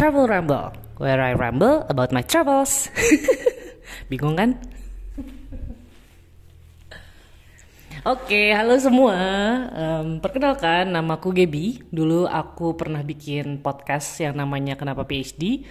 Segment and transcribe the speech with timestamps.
[0.00, 2.88] Travel Ramble, where I ramble about my travels.
[4.08, 4.56] Bingung kan?
[8.08, 9.12] Oke, halo semua.
[9.68, 11.84] Um, perkenalkan, namaku Gebi.
[11.92, 15.68] Dulu aku pernah bikin podcast yang namanya Kenapa PhD.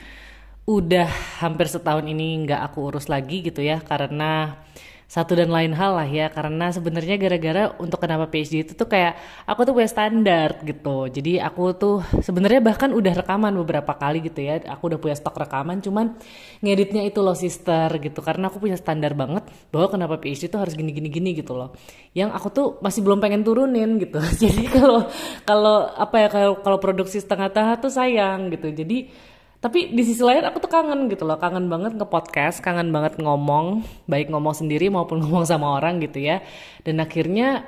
[0.70, 1.09] Udah
[1.41, 4.61] hampir setahun ini nggak aku urus lagi gitu ya, karena
[5.10, 6.30] satu dan lain hal lah ya.
[6.30, 9.18] Karena sebenarnya gara-gara untuk kenapa PhD itu tuh kayak
[9.50, 11.09] aku tuh punya standar gitu.
[11.09, 14.62] Jadi aku tuh sebenarnya bahkan udah rekaman beberapa kali gitu ya.
[14.70, 16.13] Aku udah punya stok rekaman cuman
[16.62, 18.22] ngeditnya itu loh sister gitu.
[18.22, 21.73] Karena aku punya standar banget bahwa kenapa PhD itu harus gini-gini gini gitu loh.
[22.13, 24.21] Yang aku tuh masih belum pengen turunin gitu.
[24.46, 25.10] Jadi kalau
[25.41, 28.70] kalau apa ya kalau kalau produksi setengah tahap tuh sayang gitu.
[28.70, 29.10] Jadi
[29.59, 33.20] tapi di sisi lain aku tuh kangen gitu loh kangen banget nge podcast kangen banget
[33.20, 36.40] ngomong baik ngomong sendiri maupun ngomong sama orang gitu ya.
[36.88, 37.68] Dan akhirnya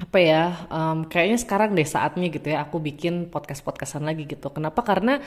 [0.00, 4.48] apa ya um, kayaknya sekarang deh saatnya gitu ya aku bikin podcast podcastan lagi gitu.
[4.48, 4.80] Kenapa?
[4.80, 5.20] Karena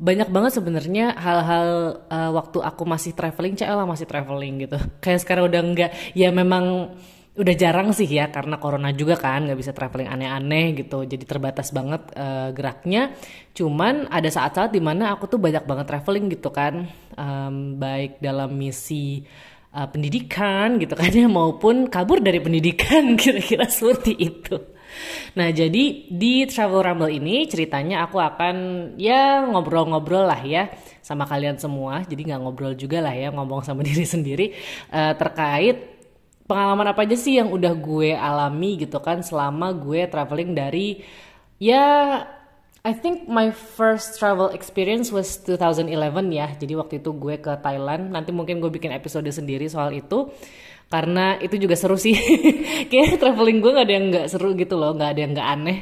[0.00, 1.68] banyak banget sebenarnya hal-hal
[2.10, 4.82] uh, waktu aku masih traveling cewek masih traveling gitu.
[5.04, 6.96] Kayak sekarang udah enggak ya memang
[7.30, 11.06] udah jarang sih ya karena corona juga kan nggak bisa traveling aneh-aneh gitu.
[11.06, 13.14] Jadi terbatas banget uh, geraknya.
[13.54, 16.90] Cuman ada saat-saat di mana aku tuh banyak banget traveling gitu kan.
[17.14, 19.22] Um, baik dalam misi
[19.74, 24.58] uh, pendidikan gitu kan ya maupun kabur dari pendidikan kira-kira seperti itu.
[25.38, 28.56] Nah jadi di Travel Rumble ini ceritanya aku akan
[28.98, 30.66] ya ngobrol-ngobrol lah ya
[30.98, 32.02] sama kalian semua.
[32.02, 34.50] Jadi nggak ngobrol juga lah ya ngomong sama diri sendiri.
[34.90, 35.99] Uh, terkait
[36.50, 40.98] pengalaman apa aja sih yang udah gue alami gitu kan selama gue traveling dari
[41.62, 42.18] ya
[42.80, 45.92] I think my first travel experience was 2011
[46.32, 46.48] ya.
[46.56, 48.08] Jadi waktu itu gue ke Thailand.
[48.08, 50.32] Nanti mungkin gue bikin episode sendiri soal itu.
[50.88, 52.16] Karena itu juga seru sih.
[52.90, 54.96] Kayak traveling gue gak ada yang gak seru gitu loh.
[54.96, 55.78] Gak ada yang gak aneh.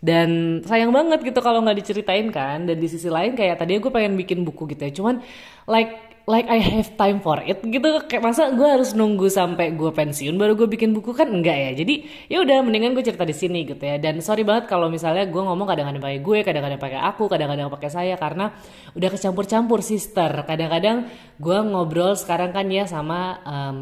[0.00, 0.28] Dan
[0.64, 2.64] sayang banget gitu kalau gak diceritain kan.
[2.64, 4.92] Dan di sisi lain kayak tadi gue pengen bikin buku gitu ya.
[4.96, 5.20] Cuman
[5.68, 8.04] like like I have time for it gitu.
[8.04, 11.16] Kayak masa gue harus nunggu sampai gue pensiun baru gue bikin buku?
[11.16, 11.70] Kan enggak ya.
[11.72, 13.96] Jadi ya udah mendingan gue cerita di sini gitu ya.
[13.96, 17.90] Dan sorry banget kalau misalnya gue ngomong kadang-kadang pakai gue kadang-kadang pakai aku kadang-kadang pakai
[17.90, 18.52] saya karena
[18.92, 20.28] udah kecampur-campur sister.
[20.44, 21.08] Kadang-kadang
[21.40, 23.76] gue ngobrol sekarang kan ya sama um,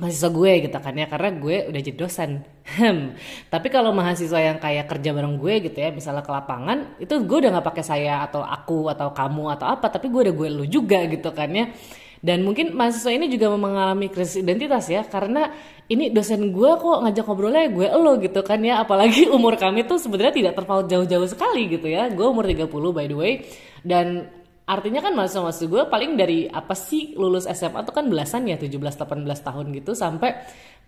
[0.00, 2.30] mahasiswa gue gitu kan ya karena gue udah jadi dosen.
[2.62, 3.18] Hmm.
[3.52, 7.38] tapi kalau mahasiswa yang kayak kerja bareng gue gitu ya misalnya ke lapangan itu gue
[7.42, 10.64] udah nggak pakai saya atau aku atau kamu atau apa tapi gue udah gue lu
[10.70, 11.66] juga gitu kan ya.
[12.22, 15.50] Dan mungkin mahasiswa ini juga mengalami krisis identitas ya karena
[15.90, 18.78] ini dosen gue kok ngajak ngobrolnya gue lo gitu kan ya.
[18.78, 22.06] Apalagi umur kami tuh sebenarnya tidak terpaut jauh-jauh sekali gitu ya.
[22.14, 23.32] Gue umur 30 by the way.
[23.82, 24.30] Dan
[24.72, 28.56] artinya kan masa masa gue paling dari apa sih lulus SMA tuh kan belasan ya
[28.56, 30.32] 17-18 tahun gitu sampai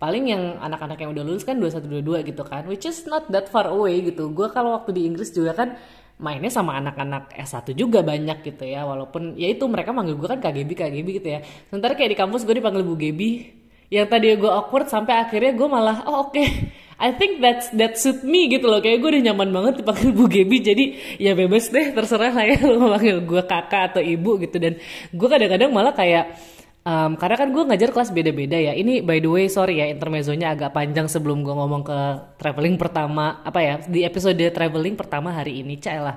[0.01, 3.69] paling yang anak-anak yang udah lulus kan 21-22 gitu kan which is not that far
[3.69, 4.33] away gitu.
[4.33, 5.77] Gue kalau waktu di Inggris juga kan
[6.17, 10.41] mainnya sama anak-anak S1 juga banyak gitu ya walaupun ya itu mereka manggil gue kan
[10.41, 11.39] KGB KGB gitu ya.
[11.69, 13.53] Sementara kayak di kampus gue dipanggil Bu Gebi
[13.93, 16.33] yang tadi gue awkward sampai akhirnya gue malah oh oke.
[16.33, 16.47] okay.
[16.95, 18.79] I think that's that suit me gitu loh.
[18.79, 20.85] Kayak gue udah nyaman banget dipanggil Bu Gebi jadi
[21.19, 22.57] ya bebas deh terserah lah ya.
[22.71, 24.55] Lo panggil gue kakak atau ibu gitu.
[24.55, 24.79] Dan
[25.11, 26.39] gue kadang-kadang malah kayak
[26.87, 28.71] um, karena kan gue ngajar kelas beda-beda ya.
[28.71, 31.99] Ini by the way sorry ya intermezzonya agak panjang sebelum gue ngomong ke
[32.39, 36.15] traveling pertama apa ya di episode traveling pertama hari ini cah lah.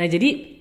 [0.00, 0.56] Nah jadi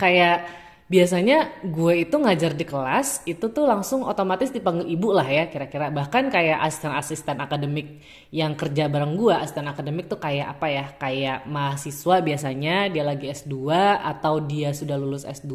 [0.00, 5.48] kayak biasanya gue itu ngajar di kelas itu tuh langsung otomatis dipanggil ibu lah ya
[5.48, 5.88] kira-kira.
[5.88, 11.38] Bahkan kayak asisten-asisten akademik yang kerja bareng gue asisten akademik tuh kayak apa ya kayak
[11.48, 13.56] mahasiswa biasanya dia lagi S2
[13.96, 15.52] atau dia sudah lulus S2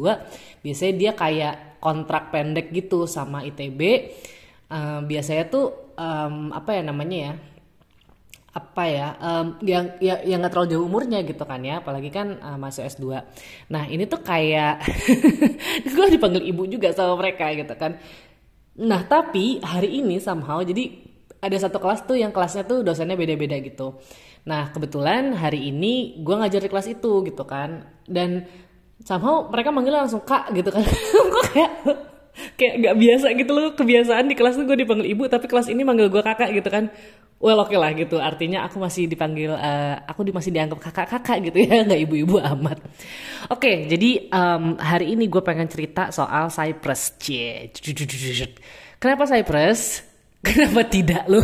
[0.66, 3.80] biasanya dia kayak kontrak pendek gitu sama ITB
[4.70, 7.32] uh, biasanya tuh um, apa ya namanya ya
[8.50, 12.34] apa ya um, yang ya, yang nggak terlalu jauh umurnya gitu kan ya apalagi kan
[12.42, 13.22] uh, masuk S2
[13.70, 14.82] nah ini tuh kayak
[15.94, 17.94] gue dipanggil ibu juga sama mereka gitu kan.
[18.80, 20.88] Nah tapi hari ini somehow jadi
[21.40, 24.00] ada satu kelas tuh yang kelasnya tuh dosennya beda-beda gitu.
[24.48, 27.84] Nah kebetulan hari ini gue ngajar di kelas itu gitu kan.
[28.08, 28.44] Dan
[29.04, 30.84] somehow mereka manggil langsung kak gitu kan.
[31.32, 31.72] Gue kayak
[32.58, 35.82] kayak nggak biasa gitu loh kebiasaan di kelas tuh gue dipanggil ibu tapi kelas ini
[35.82, 36.92] manggil gue kakak gitu kan.
[37.40, 41.64] Well oke okay lah gitu artinya aku masih dipanggil uh, aku masih dianggap kakak-kakak gitu
[41.64, 42.84] ya nggak ibu-ibu amat.
[43.48, 47.72] Oke okay, jadi um, hari ini gue pengen cerita soal Cyprus cie
[49.00, 50.04] kenapa Cyprus
[50.46, 51.40] kenapa tidak lo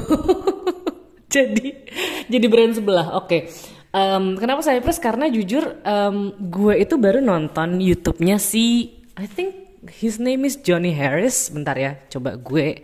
[1.34, 1.66] jadi
[2.28, 3.26] jadi brand sebelah oke.
[3.32, 3.40] Okay.
[3.96, 10.18] um, kenapa Cyprus karena jujur um, gue itu baru nonton YouTube-nya si I think his
[10.18, 11.48] name is Johnny Harris.
[11.52, 12.82] Bentar ya coba gue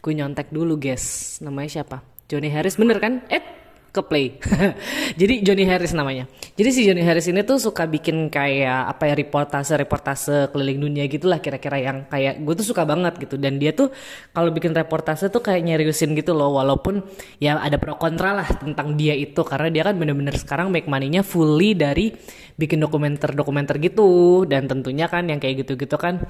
[0.00, 1.38] gue nyontek dulu guys.
[1.44, 2.00] Namanya siapa?
[2.30, 3.20] Johnny Harris bener kan?
[3.28, 3.59] Eh
[3.90, 4.38] ke play.
[5.20, 6.30] Jadi Johnny Harris namanya.
[6.54, 11.42] Jadi si Johnny Harris ini tuh suka bikin kayak apa ya reportase-reportase keliling dunia gitulah
[11.42, 13.34] kira-kira yang kayak gue tuh suka banget gitu.
[13.34, 13.90] Dan dia tuh
[14.30, 17.02] kalau bikin reportase tuh kayak nyeriusin gitu loh walaupun
[17.42, 21.26] ya ada pro kontra lah tentang dia itu karena dia kan bener-bener sekarang make money-nya
[21.26, 22.14] fully dari
[22.54, 26.22] bikin dokumenter-dokumenter gitu dan tentunya kan yang kayak gitu-gitu kan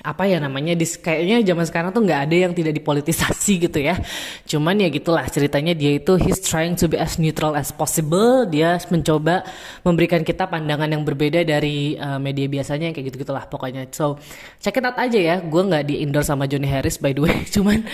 [0.00, 4.00] apa ya namanya dis kayaknya zaman sekarang tuh nggak ada yang tidak dipolitisasi gitu ya.
[4.48, 8.48] Cuman ya gitulah ceritanya dia itu he's trying to be as neutral as possible.
[8.48, 9.44] Dia mencoba
[9.84, 13.92] memberikan kita pandangan yang berbeda dari uh, media biasanya kayak gitu gitulah pokoknya.
[13.92, 14.16] So
[14.56, 15.36] check it out aja ya.
[15.44, 17.44] Gue nggak di endorse sama Johnny Harris by the way.
[17.54, 17.84] Cuman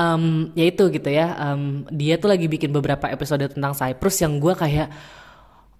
[0.00, 1.36] um, ya itu gitu ya.
[1.36, 4.88] Um, dia tuh lagi bikin beberapa episode tentang Cyprus yang gue kayak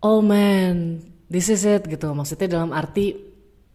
[0.05, 1.01] oh man
[1.33, 2.13] this is it gitu.
[2.13, 3.30] Maksudnya dalam arti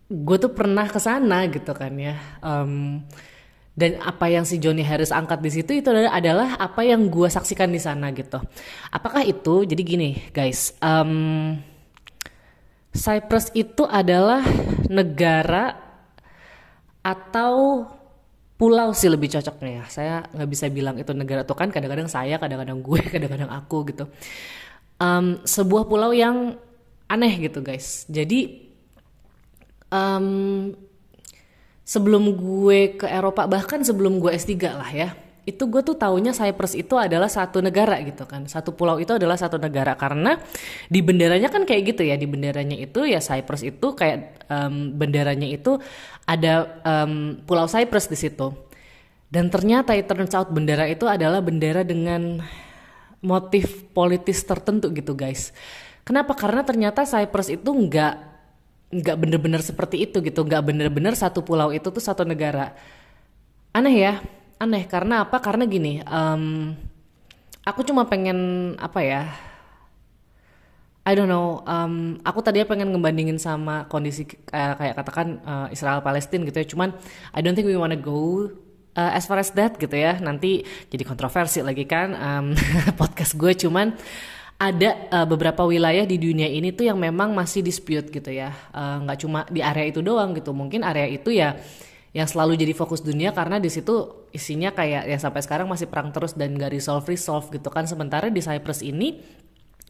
[0.05, 2.15] gue tuh pernah ke sana gitu kan ya
[2.45, 3.01] um,
[3.75, 7.67] dan apa yang si Johnny Harris angkat di situ itu adalah, apa yang gue saksikan
[7.67, 8.39] di sana gitu.
[8.87, 9.67] Apakah itu?
[9.67, 11.59] Jadi gini guys um,
[12.95, 14.39] Cyprus itu adalah
[14.87, 15.75] negara
[17.03, 17.83] atau
[18.55, 19.85] pulau sih lebih cocoknya ya.
[19.91, 24.07] Saya nggak bisa bilang itu negara tuh kan kadang-kadang saya kadang-kadang gue kadang-kadang aku gitu.
[25.03, 26.55] Um, sebuah pulau yang
[27.11, 28.07] aneh gitu guys.
[28.07, 28.64] Jadi
[29.95, 30.27] um,
[31.87, 35.09] sebelum gue ke Eropa bahkan sebelum gue S3 lah ya
[35.45, 38.49] itu gue tuh taunya Cyprus itu adalah satu negara gitu kan.
[38.49, 39.93] Satu pulau itu adalah satu negara.
[39.93, 40.41] Karena
[40.89, 45.45] di benderanya kan kayak gitu ya di benderanya itu ya Cyprus itu kayak um, benderanya
[45.45, 45.77] itu
[46.25, 48.57] ada um, pulau Cyprus di situ.
[49.29, 52.41] Dan ternyata it turns out bendera itu adalah bendera dengan
[53.21, 55.53] motif politis tertentu gitu guys.
[56.01, 56.33] Kenapa?
[56.33, 58.34] Karena ternyata Cyprus itu nggak
[58.91, 60.45] nggak bener-bener seperti itu gitu.
[60.45, 62.75] Nggak bener-bener satu pulau itu tuh satu negara.
[63.73, 64.13] Aneh ya
[64.61, 64.83] aneh.
[64.85, 65.41] Karena apa?
[65.41, 66.73] Karena gini um,
[67.65, 69.23] aku cuma pengen apa ya
[71.05, 76.01] I don't know um, aku tadinya pengen ngebandingin sama kondisi uh, kayak katakan uh, Israel
[76.01, 76.65] Palestina gitu ya.
[76.65, 76.89] Cuman
[77.29, 78.49] I don't think we wanna go
[78.97, 80.17] uh, as far as that gitu ya.
[80.17, 82.45] Nanti jadi kontroversi lagi kan um,
[82.99, 83.53] podcast gue.
[83.53, 83.93] Cuman
[84.55, 88.55] ada uh, beberapa wilayah di dunia ini tuh yang memang masih dispute gitu ya.
[88.71, 90.55] Eh, nggak uh, cuma di area itu doang gitu.
[90.55, 91.59] Mungkin area itu ya
[92.15, 96.15] yang selalu jadi fokus dunia karena di situ isinya kayak yang sampai sekarang masih perang
[96.15, 97.83] terus dan gak resolve resolve gitu kan.
[97.83, 99.19] Sementara di Cyprus ini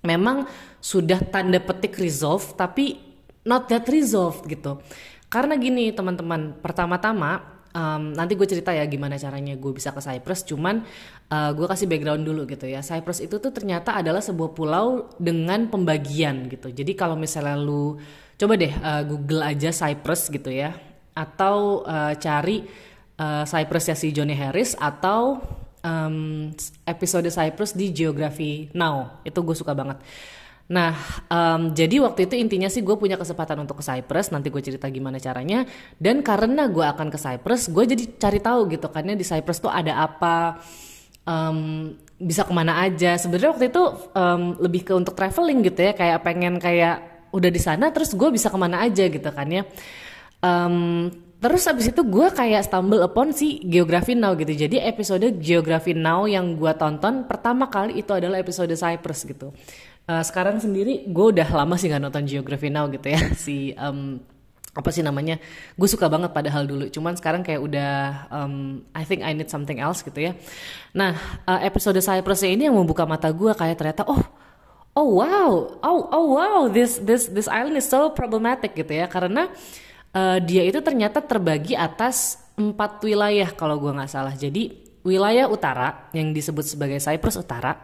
[0.01, 0.49] memang
[0.81, 2.97] sudah tanda petik resolve tapi
[3.45, 4.81] not that resolved gitu.
[5.29, 10.47] Karena gini teman-teman pertama-tama um, nanti gue cerita ya gimana caranya gue bisa ke Cyprus.
[10.47, 10.81] Cuman
[11.29, 12.79] uh, gue kasih background dulu gitu ya.
[12.79, 16.71] Cyprus itu tuh ternyata adalah sebuah pulau dengan pembagian gitu.
[16.71, 17.99] Jadi kalau misalnya lu
[18.39, 20.73] coba deh uh, Google aja Cyprus gitu ya.
[21.15, 22.63] Atau uh, cari
[23.19, 25.43] uh, Cyprus ya si Johnny Harris atau
[25.83, 26.49] um,
[26.87, 29.21] episode Cyprus di Geography Now.
[29.27, 29.99] Itu gue suka banget
[30.65, 30.97] Nah,
[31.29, 34.33] um, jadi waktu itu intinya sih gue punya kesempatan untuk ke Cyprus.
[34.33, 35.61] Nanti gue cerita gimana caranya.
[36.01, 38.89] Dan karena gue akan ke Cyprus, gue jadi cari tahu gitu.
[38.89, 40.57] Karena di Cyprus tuh ada apa,
[41.29, 43.13] um, bisa ke mana aja.
[43.21, 43.83] Sebenarnya waktu itu
[44.17, 45.93] um, lebih ke untuk traveling gitu ya.
[45.93, 49.63] Kayak pengen kayak udah di sana, terus gue bisa ke mana aja gitu kan ya.
[50.41, 54.49] Um, Terus abis itu gue kayak stumble upon si Geography Now gitu.
[54.49, 59.53] Jadi episode Geography Now yang gue tonton pertama kali itu adalah episode Cyprus gitu
[60.09, 63.21] uh, sekarang sendiri gue udah lama sih nggak nonton Geography Now gitu ya.
[63.43, 64.21] Si um,
[64.75, 65.39] apa sih namanya?
[65.79, 66.91] Gue suka banget padahal dulu.
[66.91, 67.93] Cuman sekarang kayak udah
[68.27, 70.31] um, I think I need something else gitu ya.
[70.93, 71.15] Nah
[71.47, 74.23] uh, episode Cyprus ini yang membuka mata gue kayak ternyata oh
[74.95, 79.07] oh wow oh oh wow this this this island is so problematic gitu ya.
[79.07, 79.47] Karena
[80.11, 84.35] uh, dia itu ternyata terbagi atas empat wilayah kalau gue nggak salah.
[84.35, 87.77] Jadi wilayah utara yang disebut sebagai Cyprus utara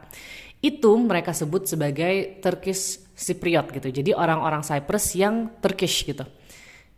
[0.61, 3.89] itu mereka sebut sebagai Turkish Cypriot gitu.
[3.89, 6.25] Jadi orang-orang Cyprus yang Turkish gitu.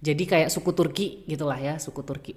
[0.03, 2.35] Jadi kayak suku Turki gitulah ya, suku Turki.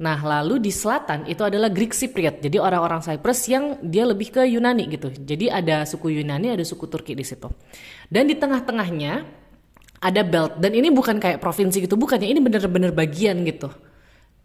[0.00, 2.40] Nah, lalu di selatan itu adalah Greek Cypriot.
[2.40, 5.12] Jadi orang-orang Cyprus yang dia lebih ke Yunani gitu.
[5.12, 7.52] Jadi ada suku Yunani, ada suku Turki di situ.
[8.08, 9.28] Dan di tengah-tengahnya
[10.00, 10.56] ada belt.
[10.56, 13.68] Dan ini bukan kayak provinsi gitu, bukannya ini bener-bener bagian gitu.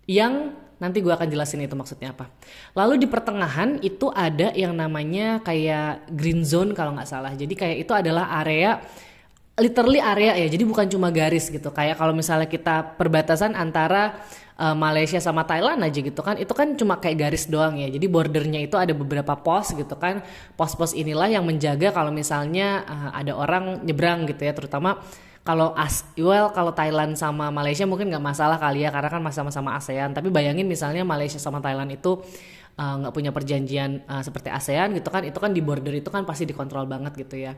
[0.04, 2.30] Yang Nanti gue akan jelasin itu maksudnya apa.
[2.78, 7.34] Lalu di pertengahan itu ada yang namanya kayak green zone kalau nggak salah.
[7.34, 8.78] Jadi kayak itu adalah area
[9.58, 10.48] literally area ya.
[10.48, 11.74] Jadi bukan cuma garis gitu.
[11.74, 14.22] Kayak kalau misalnya kita perbatasan antara
[14.54, 16.38] uh, Malaysia sama Thailand aja gitu kan.
[16.38, 17.90] Itu kan cuma kayak garis doang ya.
[17.90, 20.22] Jadi bordernya itu ada beberapa pos gitu kan.
[20.54, 24.54] Pos-pos inilah yang menjaga kalau misalnya uh, ada orang nyebrang gitu ya.
[24.54, 25.02] Terutama
[25.48, 29.80] kalau as well kalau Thailand sama Malaysia mungkin nggak masalah kali ya karena kan sama-sama
[29.80, 30.12] ASEAN.
[30.12, 32.20] Tapi bayangin misalnya Malaysia sama Thailand itu
[32.76, 36.28] nggak uh, punya perjanjian uh, seperti ASEAN gitu kan itu kan di border itu kan
[36.28, 37.56] pasti dikontrol banget gitu ya.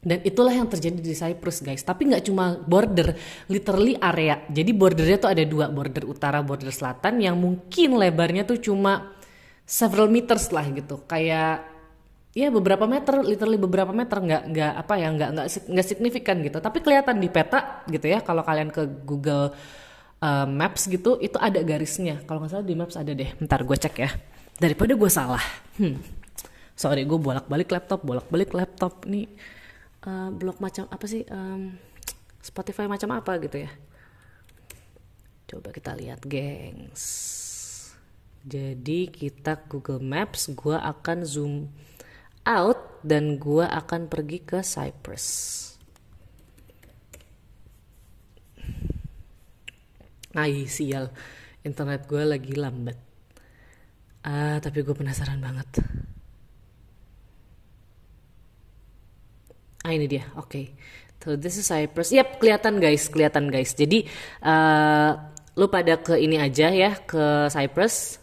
[0.00, 1.84] Dan itulah yang terjadi di Cyprus guys.
[1.84, 3.12] Tapi nggak cuma border
[3.52, 4.40] literally area.
[4.48, 9.12] Jadi bordernya tuh ada dua border utara border selatan yang mungkin lebarnya tuh cuma
[9.68, 11.04] several meters lah gitu.
[11.04, 11.69] Kayak
[12.30, 14.18] ya beberapa meter literally beberapa meter.
[14.22, 16.58] Nggak nggak apa ya nggak nggak nggak signifikan gitu.
[16.62, 19.54] Tapi kelihatan di peta gitu ya kalau kalian ke Google
[20.22, 22.22] uh, Maps gitu itu ada garisnya.
[22.24, 23.30] Kalau nggak salah di Maps ada deh.
[23.42, 24.10] Ntar gue cek ya.
[24.60, 25.42] Daripada gue salah.
[25.80, 25.98] Hmm.
[26.80, 29.28] sorry gue bolak balik laptop bolak balik laptop nih.
[30.00, 31.28] Uh, blog macam apa sih?
[31.28, 31.76] Um,
[32.40, 33.70] Spotify macam apa gitu ya?
[35.44, 37.04] Coba kita lihat gengs.
[38.40, 41.68] Jadi kita Google Maps gue akan zoom
[42.46, 45.26] out dan gue akan pergi ke Cyprus
[50.30, 51.10] Nah, sial.
[51.66, 52.94] Internet gue lagi lambat.
[54.22, 55.68] Ah, tapi gue penasaran banget.
[59.80, 60.46] Ah ini dia, oke.
[60.46, 60.64] Okay.
[61.20, 62.12] So this is Cyprus.
[62.12, 63.72] Yap, kelihatan guys, kelihatan guys.
[63.76, 64.04] Jadi
[64.44, 65.12] uh,
[65.56, 68.16] lu pada ke ini aja ya ke Cyprus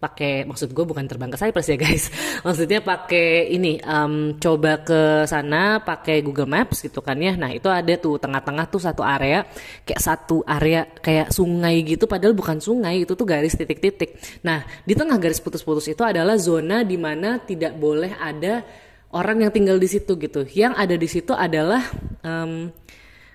[0.00, 2.08] pakai maksud gue bukan terbang ke Cyprus ya guys.
[2.46, 7.36] Maksudnya pakai ini um, coba ke sana pakai Google Maps gitu kan ya.
[7.36, 9.44] Nah itu ada tuh tengah-tengah tuh satu area
[9.84, 14.16] kayak satu area kayak sungai gitu padahal bukan sungai itu tuh garis titik-titik.
[14.40, 18.64] Nah di tengah garis putus-putus itu adalah zona di mana tidak boleh ada
[19.12, 20.48] orang yang tinggal di situ gitu.
[20.48, 21.84] Yang ada di situ adalah
[22.24, 22.72] um,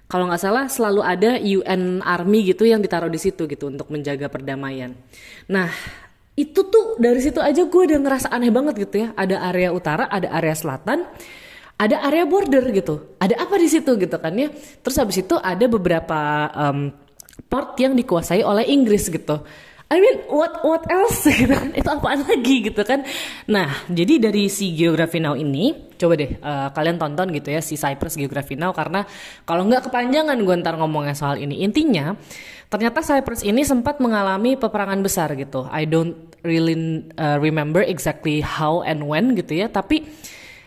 [0.06, 4.30] kalau nggak salah selalu ada UN Army gitu yang ditaruh di situ gitu untuk menjaga
[4.30, 4.94] perdamaian.
[5.50, 5.70] Nah
[6.36, 9.08] itu tuh dari situ aja gue udah ngerasa aneh banget gitu ya.
[9.16, 11.08] Ada area utara ada area selatan
[11.76, 13.16] ada area border gitu.
[13.20, 14.52] Ada apa di situ gitu kan ya.
[14.84, 16.20] Terus habis itu ada beberapa
[16.56, 16.92] um,
[17.48, 19.44] port yang dikuasai oleh Inggris gitu
[19.86, 21.30] I mean what what else?
[21.30, 23.06] Gitu kan itu apaan lagi gitu kan?
[23.46, 27.78] Nah jadi dari si Geography Now ini coba deh uh, kalian tonton gitu ya si
[27.78, 29.06] Cyprus Geography Now karena
[29.46, 31.62] kalau nggak kepanjangan gue ntar ngomongnya soal ini.
[31.62, 32.18] Intinya
[32.66, 35.70] ternyata Cyprus ini sempat mengalami peperangan besar gitu.
[35.70, 40.06] I don't really uh, remember exactly how and when gitu ya, tapi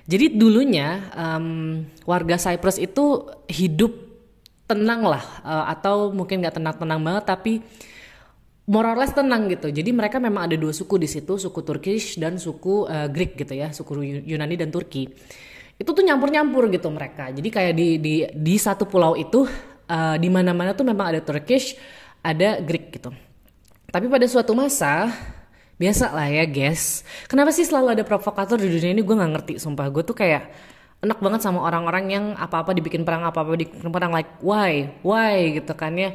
[0.09, 3.93] jadi dulunya um, warga Cyprus itu hidup
[4.65, 7.53] tenang lah, uh, atau mungkin nggak tenang-tenang banget, tapi
[8.69, 9.73] more or less tenang gitu.
[9.73, 13.57] Jadi mereka memang ada dua suku di situ, suku Turkish dan suku uh, Greek gitu
[13.57, 15.09] ya, suku Yunani dan Turki.
[15.81, 17.33] Itu tuh nyampur-nyampur gitu mereka.
[17.33, 19.49] Jadi kayak di di di satu pulau itu
[19.89, 21.75] uh, di mana-mana tuh memang ada Turkish,
[22.21, 23.11] ada Greek gitu.
[23.89, 25.09] Tapi pada suatu masa
[25.81, 27.07] biasa lah ya guys.
[27.25, 29.55] Kenapa sih selalu ada provokator di dunia ini gue nggak ngerti.
[29.57, 30.45] Sumpah gue tuh kayak
[30.99, 35.73] enak banget sama orang-orang yang apa-apa dibikin perang apa-apa dibikin perang like why why gitu
[35.73, 36.13] kan ya.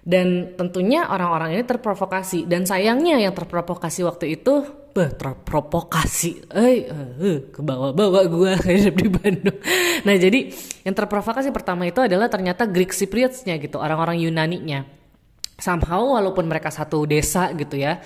[0.00, 2.48] Dan tentunya orang-orang ini terprovokasi.
[2.48, 6.50] Dan sayangnya yang terprovokasi waktu itu bah terprovokasi.
[6.50, 9.58] Eh uh, ke bawah-bawah gue hidup di Bandung.
[10.02, 10.50] Nah jadi
[10.82, 14.88] yang terprovokasi pertama itu adalah ternyata Greek Cypriotsnya gitu orang-orang Yunani-nya.
[15.60, 18.00] Somehow walaupun mereka satu desa gitu ya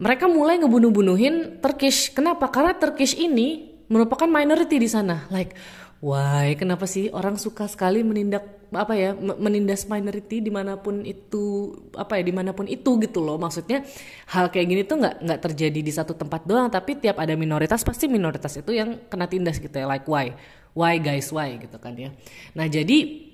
[0.00, 2.16] mereka mulai ngebunuh-bunuhin Turkish.
[2.16, 2.48] Kenapa?
[2.48, 5.28] Karena Turkish ini merupakan minority di sana.
[5.28, 5.52] Like
[6.00, 11.74] Why, kenapa sih orang suka sekali menindak apa ya menindas minority di mana pun itu
[11.98, 13.36] apa ya di mana pun itu gitu loh.
[13.36, 13.82] Maksudnya
[14.30, 17.82] hal kayak gini tuh nggak nggak terjadi di satu tempat doang tapi tiap ada minoritas
[17.82, 20.34] pasti minoritas itu yang kena tindas gitu ya like why?
[20.74, 21.58] Why guys why?
[21.58, 22.14] Gitu kan ya.
[22.54, 23.26] Nah jadi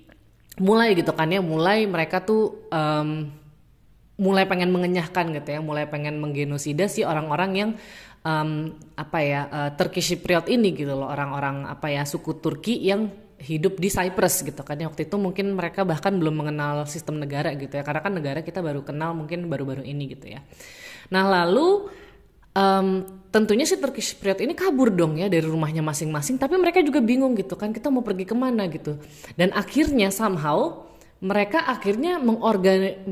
[0.57, 3.29] mulai gitu kan ya mulai mereka tuh um,
[4.17, 7.71] mulai pengen mengenyahkan gitu ya mulai pengen menggenosida si orang-orang yang
[8.25, 13.13] um, apa ya uh, Turkish Cypriot ini gitu loh orang-orang apa ya suku Turki yang
[13.37, 14.77] hidup di Cyprus gitu kan.
[14.81, 17.85] Ya waktu itu mungkin mereka bahkan belum mengenal sistem negara gitu ya.
[17.85, 20.41] Karena kan negara kita baru kenal mungkin baru-baru ini gitu ya.
[21.13, 21.89] Nah lalu
[22.57, 26.41] um, tentunya si Turkish Cypriot ini kabur dong ya dari rumahnya masing-masing.
[26.41, 28.65] Tapi mereka juga bingung gitu kan kita mau pergi ke mana?
[28.73, 28.97] gitu.
[29.37, 30.89] Dan akhirnya somehow
[31.21, 33.05] mereka akhirnya mengorgan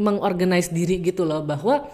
[0.00, 1.88] mengorganize diri gitu loh bahwa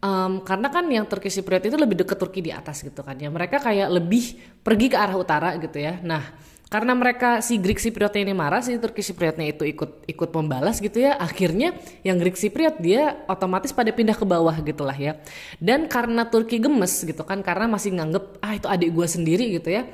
[0.00, 3.32] um, karena kan yang Turkish Cypriot itu lebih dekat Turki di atas gitu kan ya.
[3.32, 5.96] Mereka kayak lebih pergi ke arah utara gitu ya.
[6.04, 10.80] Nah karena mereka si Greek Cypriotnya ini marah si Turkish Cypriotnya itu ikut ikut membalas
[10.80, 15.20] gitu ya akhirnya yang Greek Cypriot dia otomatis pada pindah ke bawah gitulah ya.
[15.60, 19.68] Dan karena Turki gemes gitu kan karena masih nganggep ah itu adik gue sendiri gitu
[19.68, 19.84] ya.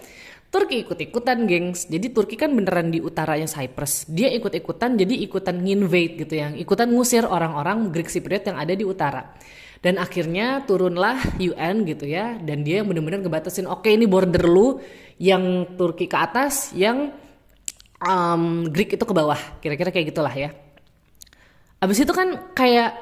[0.48, 1.90] Turki ikut-ikutan gengs.
[1.90, 4.06] Jadi Turki kan beneran di utaranya Cyprus.
[4.06, 8.86] Dia ikut-ikutan jadi ikutan nginvade gitu ya ikutan ngusir orang-orang Greek Cypriot yang ada di
[8.86, 9.34] utara.
[9.78, 14.82] Dan akhirnya turunlah UN gitu ya dan dia benar-benar ngebatasin oke okay, ini border lu
[15.18, 17.10] yang Turki ke atas yang
[18.02, 19.38] um, Greek itu ke bawah.
[19.58, 20.54] Kira-kira kayak gitulah ya.
[21.78, 22.94] Abis itu kan kayak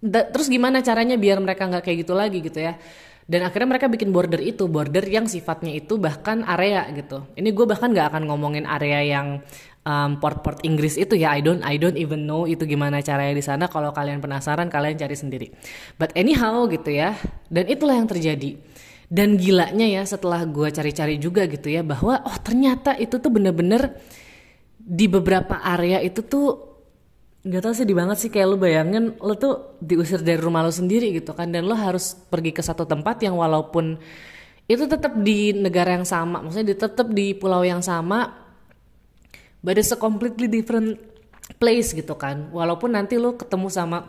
[0.00, 2.76] da, terus gimana caranya biar mereka nggak kayak gitu lagi gitu ya?
[3.30, 7.30] Dan akhirnya mereka bikin border itu border yang sifatnya itu bahkan area gitu.
[7.38, 9.38] Ini gue bahkan nggak akan ngomongin area yang
[9.86, 11.30] um, port-port Inggris itu ya.
[11.30, 13.70] I don't I don't even know itu gimana caranya di sana.
[13.70, 15.46] Kalau kalian penasaran kalian cari sendiri.
[15.94, 17.14] But anyhow gitu ya.
[17.46, 18.58] Dan itulah yang terjadi
[19.10, 23.98] dan gilanya ya setelah gue cari-cari juga gitu ya bahwa oh ternyata itu tuh bener-bener
[24.78, 26.70] di beberapa area itu tuh
[27.42, 31.10] nggak tau di banget sih kayak lu bayangin lu tuh diusir dari rumah lu sendiri
[31.10, 33.98] gitu kan dan lu harus pergi ke satu tempat yang walaupun
[34.70, 38.30] itu tetap di negara yang sama maksudnya tetap di pulau yang sama
[39.64, 41.10] but it's a completely different
[41.56, 42.52] place gitu kan.
[42.52, 44.06] Walaupun nanti lu ketemu sama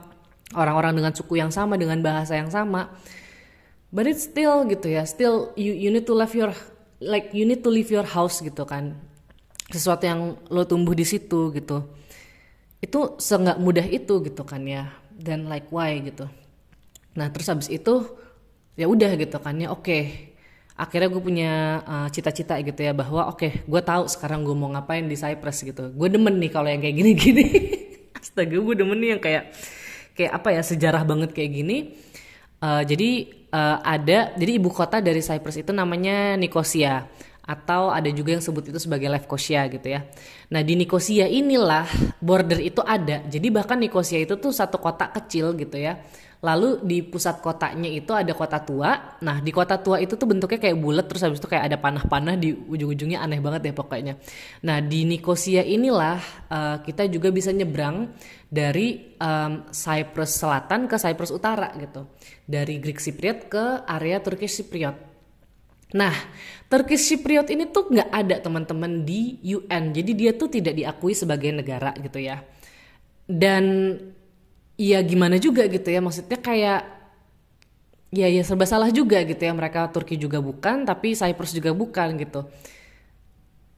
[0.54, 2.92] orang-orang dengan suku yang sama dengan bahasa yang sama
[3.92, 6.56] but it's still gitu ya still you you need to leave your
[7.04, 8.96] like you need to leave your house gitu kan.
[9.72, 11.92] Sesuatu yang lo tumbuh di situ gitu.
[12.80, 16.30] Itu seenggak mudah itu gitu kan ya dan like why gitu.
[17.18, 18.08] Nah terus habis itu
[18.78, 19.84] ya udah gitu kan ya oke.
[19.84, 20.04] Okay.
[20.72, 21.52] akhirnya gue punya
[21.86, 25.62] uh, cita-cita gitu ya bahwa oke okay, gue tahu sekarang gue mau ngapain di Cyprus
[25.62, 25.94] gitu.
[25.94, 27.46] Gue demen nih kalau yang kayak gini-gini.
[28.18, 29.54] Astaga gue demen nih yang kayak
[30.18, 31.78] kayak apa ya sejarah banget kayak gini
[32.62, 33.10] uh, jadi
[33.52, 37.06] uh, ada jadi ibu kota dari Cyprus itu namanya Nicosia
[37.42, 40.06] atau ada juga yang sebut itu sebagai Lefkosia gitu ya.
[40.54, 41.90] Nah di Nikosia inilah
[42.22, 43.26] border itu ada.
[43.26, 46.00] Jadi bahkan Nikosia itu tuh satu kota kecil gitu ya.
[46.42, 49.18] Lalu di pusat kotanya itu ada kota tua.
[49.22, 52.34] Nah di kota tua itu tuh bentuknya kayak bulat terus habis itu kayak ada panah-panah
[52.34, 54.18] di ujung-ujungnya aneh banget ya pokoknya.
[54.66, 56.18] Nah di Nikosia inilah
[56.50, 58.10] uh, kita juga bisa nyebrang
[58.50, 62.10] dari um, Cyprus Selatan ke Cyprus Utara gitu.
[62.50, 65.12] Dari Greek Cypriot ke area Turkish Cypriot.
[65.92, 66.16] Nah,
[66.72, 71.52] Turkish Cypriot ini tuh nggak ada teman-teman di UN, jadi dia tuh tidak diakui sebagai
[71.52, 72.40] negara gitu ya.
[73.28, 73.96] Dan
[74.82, 76.82] ya gimana juga gitu ya, maksudnya kayak
[78.12, 82.18] ya ya serba salah juga gitu ya mereka Turki juga bukan, tapi Cyprus juga bukan
[82.18, 82.50] gitu.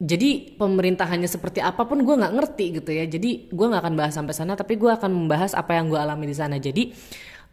[0.00, 3.04] Jadi pemerintahannya seperti apa pun gue nggak ngerti gitu ya.
[3.06, 6.26] Jadi gue nggak akan bahas sampai sana, tapi gue akan membahas apa yang gue alami
[6.26, 6.56] di sana.
[6.58, 6.90] Jadi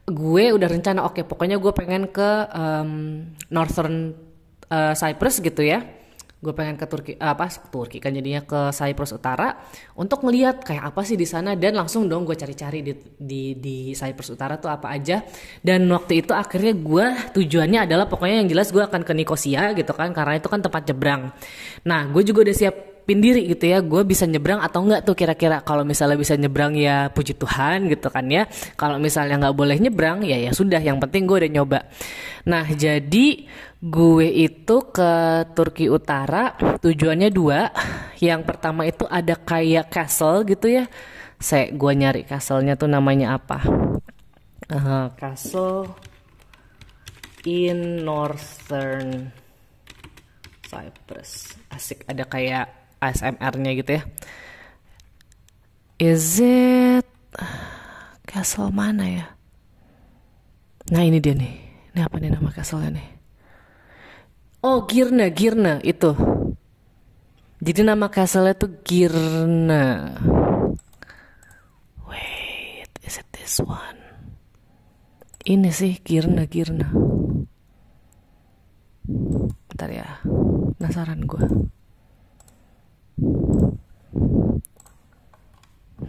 [0.10, 3.22] gue udah rencana oke okay, pokoknya gue pengen ke um,
[3.54, 4.18] Northern
[4.74, 5.86] uh, Cyprus gitu ya
[6.42, 9.62] gue pengen ke Turki uh, apa Turki kan jadinya ke Cyprus Utara
[9.94, 13.78] untuk melihat kayak apa sih di sana dan langsung dong gue cari-cari di, di di
[13.94, 15.22] Cyprus Utara tuh apa aja.
[15.62, 17.06] Dan waktu itu akhirnya gue
[17.38, 20.82] tujuannya adalah pokoknya yang jelas gue akan ke Nikosia gitu kan karena itu kan tempat
[20.90, 21.30] nyebrang.
[21.86, 23.84] Nah gue juga udah siap diri gitu ya.
[23.84, 25.60] Gue bisa nyebrang atau enggak tuh kira-kira?
[25.66, 28.48] Kalau misalnya bisa nyebrang ya puji Tuhan gitu kan ya.
[28.80, 30.80] Kalau misalnya nggak boleh nyebrang ya ya sudah.
[30.80, 31.80] Yang penting gue udah nyoba.
[32.48, 33.50] Nah jadi
[33.82, 35.12] gue itu ke
[35.58, 37.68] Turki Utara tujuannya dua.
[38.22, 40.86] Yang pertama itu ada kayak castle gitu ya.
[41.42, 43.66] Saya gue nyari castle-nya tuh namanya apa?
[44.70, 45.90] Uh, castle
[47.50, 49.34] in northern
[50.70, 51.58] Cyprus.
[51.74, 54.04] Asik ada kayak ASMR-nya gitu ya.
[55.98, 57.06] Is it
[58.30, 59.26] castle mana ya?
[60.94, 61.54] Nah ini dia nih.
[61.92, 63.08] Ini apa nih nama castle-nya nih?
[64.62, 66.14] Oh Girna, Girna itu.
[67.62, 70.18] Jadi nama castle-nya tuh Girna.
[72.06, 73.98] Wait, is it this one?
[75.42, 76.90] Ini sih Girna, Girna.
[79.66, 80.22] Bentar ya,
[80.78, 81.44] penasaran gue.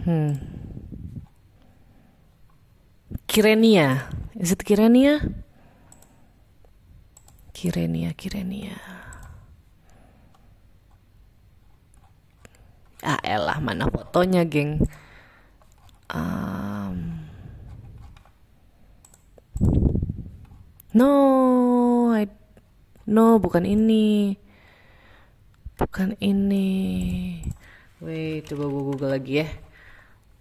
[0.03, 0.33] Hmm.
[3.27, 4.11] Kirenia.
[4.35, 5.23] Is it Kirenia?
[7.53, 8.77] Kirenia, Kirenia.
[13.03, 14.79] Ah elah mana fotonya geng
[16.07, 17.27] um,
[20.93, 21.11] No
[22.13, 22.29] I,
[23.09, 24.37] No bukan ini
[25.93, 27.37] Bukan ini.
[28.01, 29.47] Wait, coba gue google lagi ya.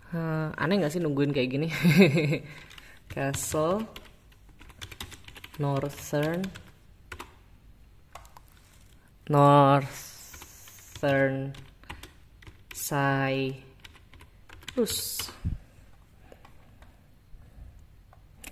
[0.08, 1.68] Uh, aneh gak sih nungguin kayak gini?
[3.12, 3.84] Castle
[5.60, 6.40] Northern
[9.28, 9.92] Northern
[12.72, 13.68] Cyprus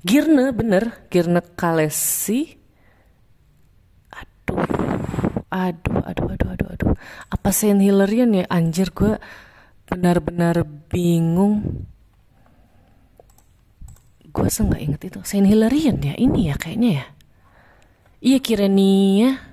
[0.05, 1.09] Girne bener.
[1.09, 2.61] Girne Kalesi.
[4.13, 4.90] Aduh
[5.51, 6.95] aduh aduh aduh aduh
[7.31, 9.19] apa Saint Hilarion ya anjir gue
[9.91, 11.87] benar-benar bingung
[14.31, 17.07] gue nggak inget itu Saint Hilarion ya ini ya kayaknya ya
[18.23, 19.51] iya Kirenia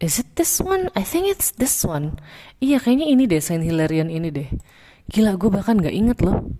[0.00, 0.88] Is it this one?
[0.96, 2.16] I think it's this one.
[2.56, 4.48] Iya kayaknya ini deh Saint Hilarion ini deh.
[5.12, 6.56] Gila gue bahkan nggak inget loh.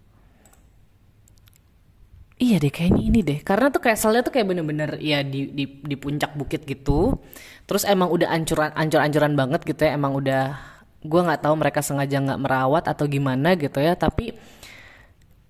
[2.41, 5.97] Iya deh kayaknya ini deh karena tuh castle-nya tuh kayak bener-bener ya di, di di
[6.01, 7.21] puncak bukit gitu.
[7.69, 10.57] Terus emang udah ancuran ancur-ancuran banget gitu ya emang udah
[11.05, 14.37] gue nggak tahu mereka sengaja nggak merawat atau gimana gitu ya tapi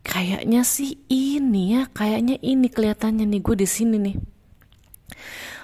[0.03, 4.17] kayaknya sih ini ya kayaknya ini kelihatannya nih gue di sini nih.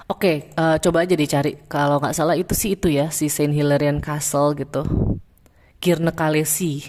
[0.07, 1.59] Oke, uh, coba aja dicari.
[1.67, 4.87] Kalau nggak salah itu sih itu ya, si Saint Hilarion Castle gitu.
[5.83, 6.87] Kirne Kalesi.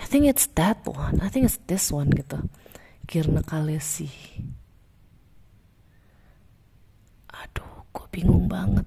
[0.00, 1.20] I think it's that one.
[1.20, 2.40] I think it's this one gitu.
[3.10, 4.06] Kirna Kalesi.
[7.26, 8.86] Aduh, gue bingung banget.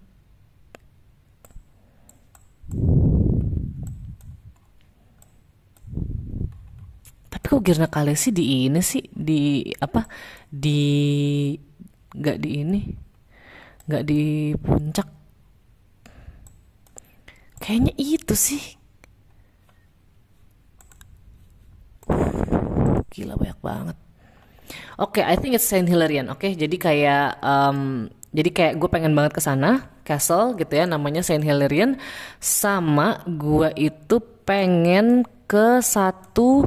[7.28, 9.04] Tapi kok Kirna Kalesi di ini sih?
[9.12, 10.08] Di apa?
[10.48, 10.80] Di
[12.16, 12.80] nggak di ini.
[13.92, 15.10] Nggak di puncak.
[17.60, 18.64] Kayaknya itu sih.
[23.12, 23.98] Gila banyak banget
[25.02, 26.30] Oke, okay, I think it's Saint Hilarion.
[26.30, 26.52] Oke, okay?
[26.54, 31.46] jadi kayak um, jadi kayak gue pengen banget ke sana, castle gitu ya, namanya Saint
[31.46, 32.02] Hilarion.
[32.42, 36.66] Sama gue itu pengen ke satu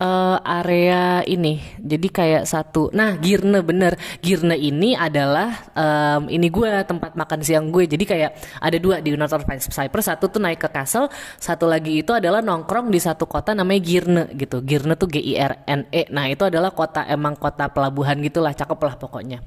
[0.00, 1.60] uh, area ini.
[1.80, 2.92] Jadi kayak satu.
[2.92, 3.96] Nah, Girne bener.
[4.20, 7.88] Girne ini adalah um, ini gue tempat makan siang gue.
[7.88, 8.30] Jadi kayak
[8.60, 9.36] ada dua di North
[9.70, 10.06] Cyprus.
[10.06, 11.08] Satu tuh naik ke castle,
[11.40, 14.60] satu lagi itu adalah nongkrong di satu kota namanya Girne gitu.
[14.62, 16.08] Girne tuh G I R N E.
[16.12, 19.40] Nah, itu adalah kota emang kota pelabuhan gitulah, cakep lah pokoknya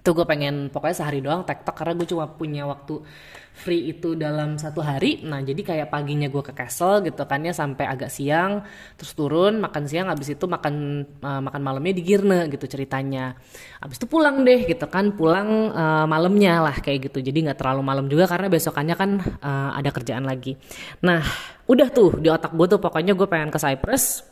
[0.00, 3.04] itu gue pengen pokoknya sehari doang tektok karena gue cuma punya waktu
[3.52, 5.20] free itu dalam satu hari.
[5.20, 8.64] Nah jadi kayak paginya gue ke castle gitu kan ya sampai agak siang
[8.96, 13.36] terus turun makan siang abis itu makan uh, makan malamnya di Girne gitu ceritanya.
[13.84, 17.20] Abis itu pulang deh gitu kan pulang uh, malamnya lah kayak gitu.
[17.20, 19.10] Jadi nggak terlalu malam juga karena besokannya kan
[19.44, 20.56] uh, ada kerjaan lagi.
[21.04, 21.20] Nah
[21.68, 24.29] udah tuh di otak gue tuh pokoknya gue pengen ke Cyprus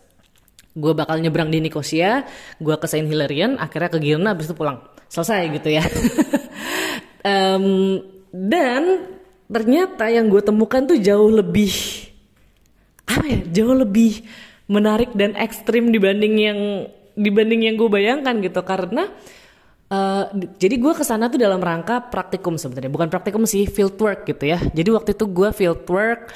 [0.79, 2.23] gue bakal nyebrang di Nicosia
[2.63, 4.79] gue ke Saint Hilarion akhirnya ke Girne abis itu pulang.
[5.11, 5.85] Selesai gitu ya.
[7.19, 7.99] Um,
[8.31, 9.11] dan
[9.51, 11.73] ternyata yang gue temukan tuh jauh lebih
[13.11, 14.23] apa ya jauh lebih
[14.69, 16.59] menarik dan ekstrim dibanding yang
[17.19, 18.63] dibanding yang gue bayangkan gitu.
[18.63, 19.11] Karena
[19.91, 22.93] uh, jadi gue ke sana tuh dalam rangka praktikum sebenarnya.
[22.93, 24.63] Bukan praktikum sih field work gitu ya.
[24.63, 26.31] Jadi waktu itu gue field work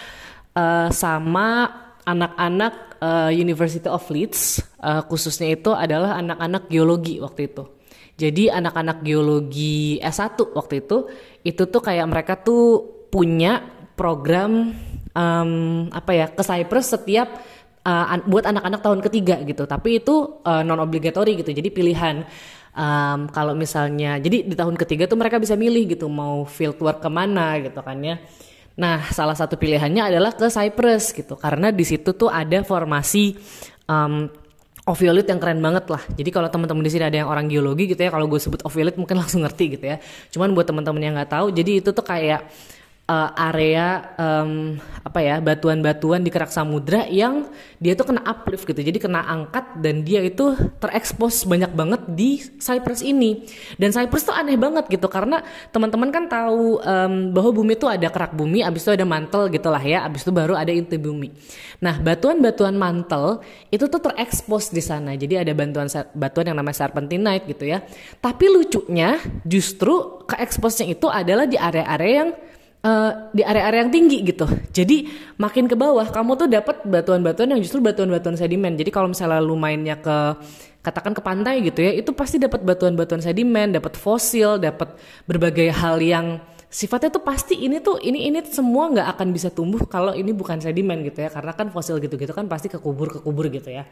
[0.59, 1.70] uh, sama
[2.03, 7.65] anak-anak uh, University of Leeds uh, khususnya itu adalah anak-anak geologi waktu itu
[8.17, 11.09] jadi anak-anak geologi S1 waktu itu
[11.43, 13.61] itu tuh kayak mereka tuh punya
[13.97, 14.73] program
[15.17, 15.53] um,
[15.93, 17.29] apa ya ke Cyprus setiap
[17.85, 19.65] uh, buat anak-anak tahun ketiga gitu.
[19.69, 21.53] Tapi itu uh, non obligatory gitu.
[21.53, 22.25] Jadi pilihan
[22.77, 27.05] um, kalau misalnya jadi di tahun ketiga tuh mereka bisa milih gitu mau field work
[27.05, 28.17] ke mana gitu kan ya.
[28.79, 33.37] Nah, salah satu pilihannya adalah ke Cyprus gitu, karena di situ tuh ada formasi
[33.89, 34.29] um,
[34.83, 36.03] Oviolit yang keren banget lah.
[36.11, 38.99] Jadi kalau teman-teman di sini ada yang orang geologi gitu ya, kalau gue sebut oviolit
[38.99, 40.03] mungkin langsung ngerti gitu ya.
[40.35, 42.51] Cuman buat teman-teman yang nggak tahu, jadi itu tuh kayak
[43.12, 47.51] uh, area um, apa ya batuan-batuan di kerak samudra yang
[47.83, 48.81] dia tuh kena uplift gitu.
[48.81, 53.44] Jadi kena angkat dan dia itu terekspos banyak banget di Cyprus ini.
[53.77, 55.44] Dan Cyprus tuh aneh banget gitu karena
[55.75, 59.83] teman-teman kan tahu um, bahwa bumi tuh ada kerak bumi abis itu ada mantel gitulah
[59.83, 61.35] ya abis itu baru ada inti bumi.
[61.83, 65.18] Nah batuan-batuan mantel itu tuh terekspos di sana.
[65.18, 67.83] Jadi ada bantuan batuan yang namanya serpentinite gitu ya.
[68.22, 72.31] Tapi lucunya justru keeksposnya itu adalah di area-area yang
[72.83, 74.42] Uh, di area-area yang tinggi gitu.
[74.75, 75.07] Jadi
[75.38, 78.75] makin ke bawah kamu tuh dapat batuan-batuan yang justru batuan-batuan sedimen.
[78.75, 80.35] Jadi kalau misalnya lu mainnya ke
[80.83, 84.99] katakan ke pantai gitu ya, itu pasti dapat batuan-batuan sedimen, dapat fosil, dapat
[85.31, 89.87] berbagai hal yang sifatnya tuh pasti ini tuh ini ini semua nggak akan bisa tumbuh
[89.87, 93.71] kalau ini bukan sedimen gitu ya karena kan fosil gitu-gitu kan pasti kekubur kekubur gitu
[93.71, 93.87] ya.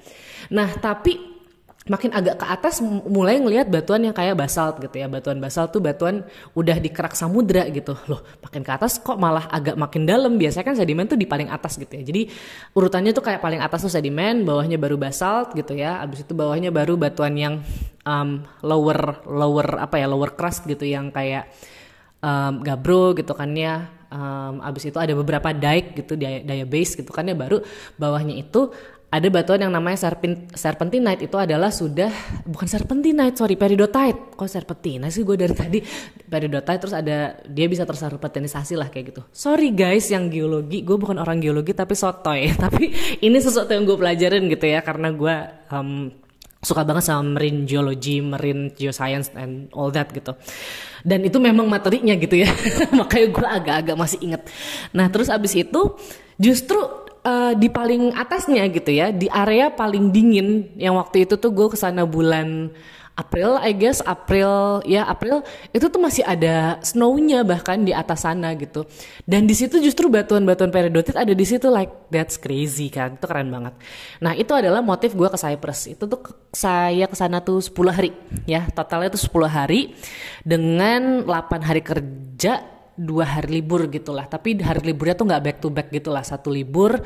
[0.50, 1.39] Nah tapi
[1.88, 5.08] makin agak ke atas mulai ngelihat batuan yang kayak basalt gitu ya.
[5.08, 6.20] Batuan basalt tuh batuan
[6.52, 7.96] udah dikerak samudra gitu.
[8.04, 10.36] Loh makin ke atas kok malah agak makin dalam?
[10.36, 12.04] Biasanya kan sedimen tuh di paling atas gitu ya.
[12.04, 12.28] Jadi
[12.76, 16.04] urutannya tuh kayak paling atas tuh sedimen bawahnya baru basalt gitu ya.
[16.04, 17.64] Abis itu bawahnya baru batuan yang
[18.04, 21.48] um, lower lower apa ya lower crust gitu yang kayak
[22.20, 23.88] um, gabro gitu kan ya.
[24.10, 27.32] Um, abis itu ada beberapa dike gitu daya, daya base gitu kan ya.
[27.32, 27.64] Baru
[27.96, 28.68] bawahnya itu
[29.10, 32.14] ada batuan yang namanya serpent, serpentinite itu adalah sudah
[32.46, 35.78] bukan serpentinite sorry peridotite kok serpentinite sih gue dari tadi
[36.30, 41.18] peridotite terus ada dia bisa terserpentinisasi lah kayak gitu sorry guys yang geologi gue bukan
[41.18, 45.34] orang geologi tapi sotoy tapi ini sesuatu yang gue pelajarin gitu ya karena gue
[45.74, 46.14] um,
[46.60, 50.36] suka banget sama marine geology, marine geoscience and all that gitu.
[51.00, 52.52] Dan itu memang materinya gitu ya.
[53.00, 54.44] Makanya gue agak-agak masih inget.
[54.92, 55.96] Nah terus abis itu
[56.36, 61.52] justru uh, di paling atasnya gitu ya, di area paling dingin yang waktu itu tuh
[61.52, 62.72] gue ke sana bulan
[63.20, 65.44] April, I guess April ya April
[65.76, 68.88] itu tuh masih ada snownya bahkan di atas sana gitu.
[69.28, 73.52] Dan di situ justru batuan-batuan peridotit ada di situ like that's crazy kan, itu keren
[73.52, 73.76] banget.
[74.24, 75.92] Nah itu adalah motif gue ke Cyprus.
[75.92, 78.10] Itu tuh saya ke sana tuh 10 hari
[78.48, 79.92] ya, totalnya tuh 10 hari
[80.40, 84.28] dengan 8 hari kerja dua hari libur gitulah.
[84.28, 86.20] Tapi hari liburnya tuh nggak back to back gitulah.
[86.20, 87.00] Satu libur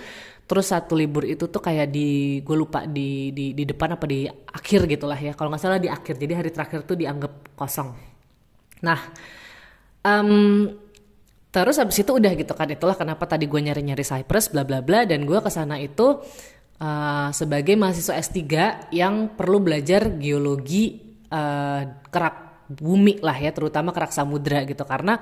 [0.45, 4.27] terus satu libur itu tuh kayak di gue lupa di di di depan apa di
[4.29, 5.33] akhir gitulah ya.
[5.39, 6.19] Kalau nggak salah di akhir.
[6.19, 7.95] Jadi hari terakhir tuh dianggap kosong.
[8.83, 9.01] Nah
[10.03, 10.69] um,
[11.55, 12.67] terus habis itu udah gitu kan.
[12.67, 15.07] Itulah kenapa tadi gue nyari nyari Cyprus bla bla bla.
[15.07, 16.19] Dan gue ke sana itu
[16.83, 18.43] uh, sebagai mahasiswa S3
[18.91, 20.99] yang perlu belajar geologi
[21.31, 24.83] uh, kerak bumi lah ya terutama kerak samudra gitu.
[24.85, 25.21] Karena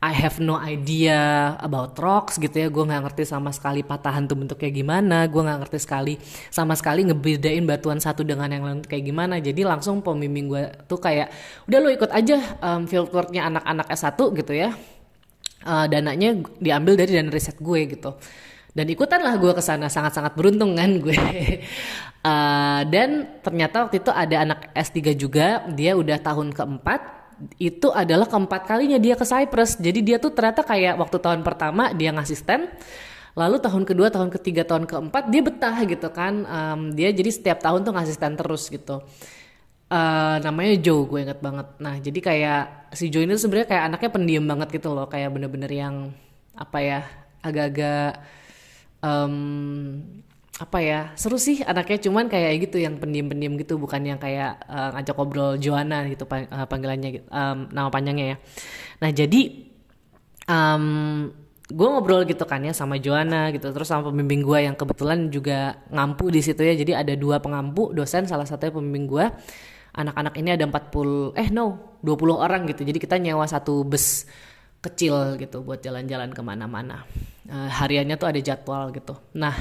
[0.00, 2.72] I have no idea about rocks gitu ya.
[2.72, 5.28] Gue nggak ngerti sama sekali patahan tuh bentuknya gimana.
[5.28, 6.14] Gue nggak ngerti sekali
[6.48, 9.36] sama sekali ngebedain batuan satu dengan yang lain kayak gimana.
[9.44, 11.28] Jadi langsung pembimbing gue tuh kayak
[11.68, 14.72] udah lo ikut aja um, fieldworknya anak-anak S1 gitu ya.
[15.60, 18.16] Uh, dananya diambil dari dana riset gue gitu.
[18.70, 21.12] Dan ikutan lah gue ke sana sangat-sangat beruntung kan gue
[22.24, 27.20] uh, dan ternyata waktu itu ada anak S3 juga dia udah tahun keempat
[27.56, 29.80] itu adalah keempat kalinya dia ke Cyprus.
[29.80, 32.68] Jadi dia tuh ternyata kayak waktu tahun pertama dia ngasisten,
[33.32, 36.44] lalu tahun kedua, tahun ketiga, tahun keempat dia betah gitu kan.
[36.44, 39.00] Um, dia jadi setiap tahun tuh ngasisten terus gitu.
[39.90, 41.66] Uh, namanya Joe gue inget banget.
[41.82, 42.62] Nah jadi kayak
[42.94, 46.12] si Joe ini sebenarnya kayak anaknya pendiam banget gitu loh, kayak bener-bener yang
[46.54, 47.00] apa ya
[47.40, 48.20] agak-agak
[50.60, 54.92] apa ya seru sih anaknya cuman kayak gitu yang pendiam-pendiam gitu bukan yang kayak uh,
[54.92, 58.36] ngajak ngobrol Joanna gitu uh, panggilannya um, nama panjangnya ya.
[59.00, 59.40] Nah jadi
[60.44, 60.84] um,
[61.64, 65.80] gue ngobrol gitu kan ya sama Joanna gitu terus sama pembimbing gue yang kebetulan juga
[65.88, 69.24] ngampu di situ ya jadi ada dua pengampu dosen salah satunya pembimbing gue
[69.96, 74.28] anak-anak ini ada 40 eh no 20 orang gitu jadi kita nyewa satu bus
[74.80, 77.04] kecil gitu buat jalan-jalan ke mana-mana.
[77.44, 79.12] Uh, hariannya tuh ada jadwal gitu.
[79.36, 79.52] Nah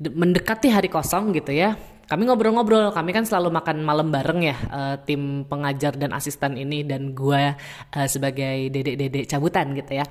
[0.00, 1.76] mendekati hari kosong gitu ya.
[2.10, 6.82] Kami ngobrol-ngobrol kami kan selalu makan malam bareng ya uh, tim pengajar dan asisten ini
[6.82, 7.54] dan gue
[7.94, 10.04] uh, sebagai dedek-dedek cabutan gitu ya.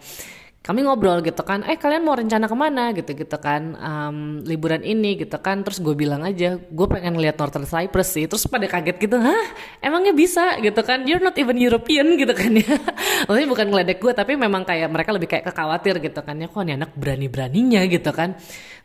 [0.60, 2.91] Kami ngobrol gitu kan eh kalian mau rencana ke mana?
[2.91, 5.60] gitu gitu kan um, liburan ini gitu kan.
[5.65, 8.32] Terus gue bilang aja gue pengen lihat Northern Cyprus sih.
[8.32, 9.43] Terus pada kaget gitu hah?
[9.84, 10.56] Emangnya bisa?
[10.63, 12.80] gitu kan you're not even European gitu kan ya.
[13.28, 16.63] Maksudnya bukan ngeledek gue tapi memang kayak mereka lebih kayak kekhawatir gitu kan ya kok
[16.63, 18.39] nih anak berani beraninya gitu kan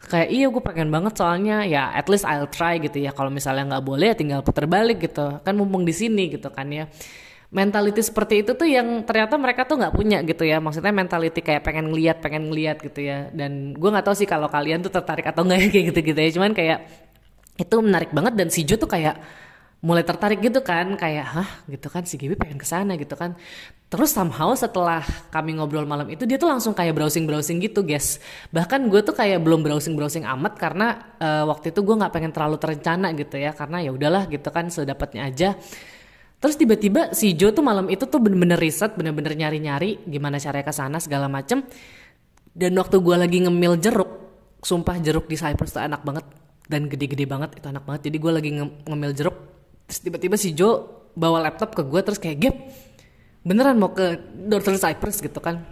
[0.04, 3.10] kayak iya gue pengen banget soalnya ya at least I'll try gitu ya.
[3.16, 5.40] Kalau misalnya nggak boleh ya tinggal putar balik gitu.
[5.40, 6.86] Kan mumpung di sini gitu kan ya.
[7.54, 10.58] Mentality seperti itu tuh yang ternyata mereka tuh nggak punya gitu ya.
[10.58, 13.30] Maksudnya mentality kayak pengen ngeliat pengen ngeliat gitu ya.
[13.30, 16.30] Dan gue nggak tahu sih kalau kalian tuh tertarik atau enggak kayak gitu gitu ya.
[16.34, 16.78] Cuman kayak
[17.54, 19.14] itu menarik banget dan si Jo tuh kayak
[19.84, 23.36] mulai tertarik gitu kan kayak hah gitu kan si Gibi pengen ke sana gitu kan
[23.92, 28.16] terus somehow setelah kami ngobrol malam itu dia tuh langsung kayak browsing browsing gitu guys
[28.48, 32.32] bahkan gue tuh kayak belum browsing browsing amat karena uh, waktu itu gue nggak pengen
[32.32, 35.52] terlalu terencana gitu ya karena ya udahlah gitu kan sedapatnya aja
[36.44, 40.76] Terus tiba-tiba si Joe tuh malam itu tuh bener-bener riset, bener-bener nyari-nyari gimana caranya ke
[40.76, 41.64] sana segala macem.
[42.52, 44.10] Dan waktu gue lagi ngemil jeruk,
[44.60, 46.28] sumpah jeruk di Cyprus tuh enak banget
[46.68, 48.12] dan gede-gede banget itu enak banget.
[48.12, 49.36] Jadi gue lagi ngemil jeruk,
[50.00, 52.56] tiba-tiba si Joe bawa laptop ke gue terus kayak gap
[53.44, 55.62] beneran mau ke Northern Cyprus gitu kan.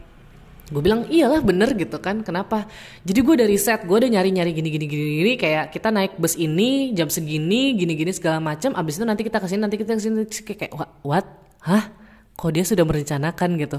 [0.73, 2.25] Gue bilang iyalah bener gitu kan.
[2.25, 2.65] Kenapa?
[3.05, 6.17] Jadi gue dari set gue udah nyari nyari gini gini gini gini kayak kita naik
[6.17, 8.73] bus ini jam segini gini gini segala macam.
[8.77, 10.73] Abis itu nanti kita ke sini nanti kita ke sini kayak
[11.05, 11.27] what?
[11.65, 11.93] Hah?
[12.37, 13.61] Kok dia sudah merencanakan?
[13.61, 13.79] gitu.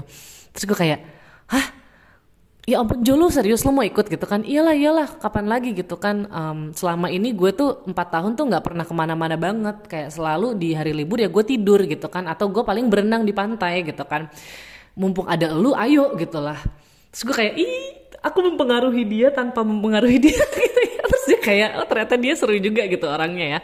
[0.54, 1.00] Terus gue kayak
[1.50, 1.66] hah
[2.64, 4.40] ya ampun Jolo serius lo mau ikut gitu kan?
[4.40, 6.28] Iyalah iyalah kapan lagi gitu kan?
[6.32, 9.84] Um, selama ini gue tuh empat tahun tuh nggak pernah ke mana-mana banget.
[9.84, 12.24] Kayak selalu di hari libur ya gue tidur gitu kan?
[12.24, 14.32] Atau gue paling berenang di pantai gitu kan?
[14.96, 16.56] Mumpung ada lu ayo gitu lah.
[17.12, 17.74] Terus gue kayak ih
[18.24, 20.40] aku mempengaruhi dia tanpa mempengaruhi dia.
[20.40, 21.02] Gitu ya.
[21.04, 23.58] Terus dia kayak oh ternyata dia seru juga gitu orangnya ya.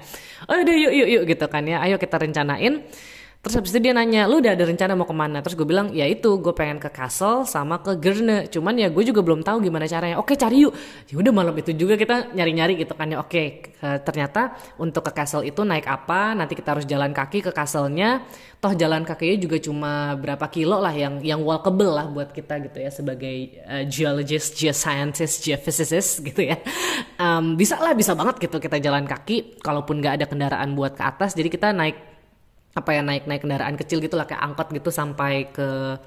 [0.44, 1.80] Oh udah yuk yuk yuk gitu kan ya.
[1.80, 2.84] Ayo kita rencanain
[3.40, 5.40] Terus habis itu dia nanya, lu udah ada rencana mau ke mana?
[5.40, 8.52] Terus gue bilang, ya itu, gue pengen ke Castle sama ke Gerne.
[8.52, 10.20] Cuman ya gue juga belum tahu gimana caranya.
[10.20, 10.76] Oke cari yuk.
[11.08, 13.16] Ya udah malam itu juga kita nyari-nyari gitu kan ya.
[13.16, 16.36] Oke, ternyata untuk ke Castle itu naik apa?
[16.36, 18.28] Nanti kita harus jalan kaki ke Castle-nya.
[18.60, 22.76] Toh jalan kakinya juga cuma berapa kilo lah yang yang walkable lah buat kita gitu
[22.76, 26.60] ya sebagai uh, geologist, geoscientist, geophysicist gitu ya.
[27.16, 29.64] Um, bisa lah, bisa banget gitu kita jalan kaki.
[29.64, 32.09] Kalaupun nggak ada kendaraan buat ke atas, jadi kita naik
[32.70, 35.98] apa ya naik naik kendaraan kecil gitu lah kayak angkot gitu sampai ke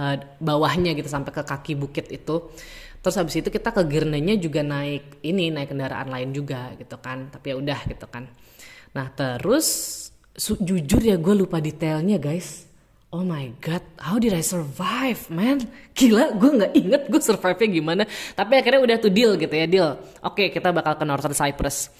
[0.00, 2.48] uh, bawahnya gitu sampai ke kaki bukit itu
[3.00, 7.28] terus habis itu kita ke Girnenya juga naik ini naik kendaraan lain juga gitu kan
[7.32, 8.28] tapi ya udah gitu kan
[8.96, 9.68] nah terus
[10.40, 12.70] jujur ya gue lupa detailnya guys
[13.10, 15.66] Oh my god, how did I survive, man?
[15.98, 18.02] Gila, gue nggak inget gue survive-nya gimana.
[18.06, 19.98] Tapi akhirnya udah tuh deal gitu ya, deal.
[20.22, 21.90] Oke, kita bakal ke Northern Cyprus.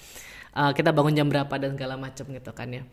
[0.55, 2.87] Uh, kita bangun jam berapa dan segala macem gitu kan ya.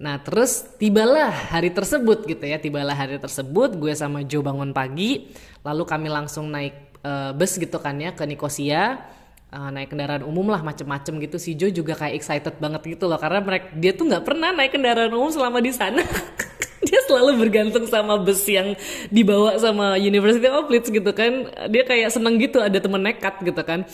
[0.00, 5.28] Nah terus tibalah hari tersebut gitu ya, tibalah hari tersebut gue sama Joe bangun pagi,
[5.60, 8.96] lalu kami langsung naik uh, bus gitu kan ya ke Nikosia,
[9.52, 11.36] uh, naik kendaraan umum lah macem-macem gitu.
[11.36, 14.72] Si Joe juga kayak excited banget gitu loh, karena mereka dia tuh nggak pernah naik
[14.72, 16.00] kendaraan umum selama di sana.
[16.88, 18.72] dia selalu bergantung sama bus yang
[19.12, 23.60] dibawa sama University of Leeds gitu kan dia kayak seneng gitu ada temen nekat gitu
[23.60, 23.84] kan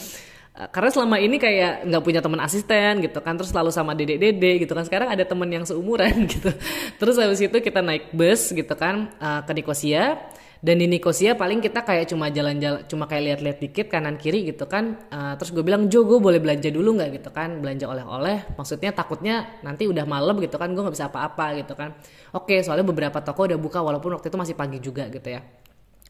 [0.56, 4.64] karena selama ini kayak nggak punya teman asisten gitu kan terus selalu sama dede dede
[4.64, 4.88] gitu kan.
[4.88, 6.48] Sekarang ada temen yang seumuran gitu.
[6.96, 10.16] Terus habis itu kita naik bus gitu kan uh, ke Nikosia.
[10.56, 14.64] Dan di Nikosia paling kita kayak cuma jalan-jalan cuma kayak lihat-lihat dikit kanan kiri gitu
[14.64, 14.96] kan.
[15.12, 17.20] Uh, terus gue bilang Jo gue boleh belanja dulu nggak?
[17.20, 18.56] Gitu kan belanja oleh-oleh.
[18.56, 21.92] Maksudnya takutnya nanti udah malam gitu kan gue nggak bisa apa-apa gitu kan.
[22.32, 25.44] Oke soalnya beberapa toko udah buka walaupun waktu itu masih pagi juga gitu ya.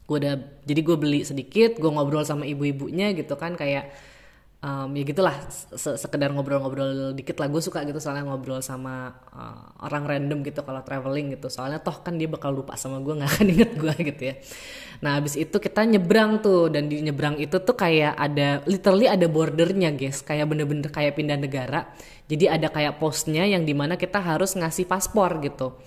[0.07, 3.91] Gue udah jadi gue beli sedikit gue ngobrol sama ibu-ibunya gitu kan kayak
[4.67, 5.35] um, ya gitulah
[5.79, 7.47] sekedar ngobrol-ngobrol dikit lah.
[7.47, 11.47] Gue suka gitu soalnya ngobrol sama uh, orang random gitu kalau traveling gitu.
[11.47, 14.35] Soalnya toh kan dia bakal lupa sama gue nggak akan inget gue gitu ya.
[14.99, 16.67] Nah abis itu kita nyebrang tuh.
[16.67, 20.19] Dan di nyebrang itu tuh kayak ada literally ada bordernya guys.
[20.19, 21.87] Kayak bener-bener kayak pindah negara.
[22.27, 25.79] Jadi ada kayak posnya yang di mana kita harus ngasih paspor gitu.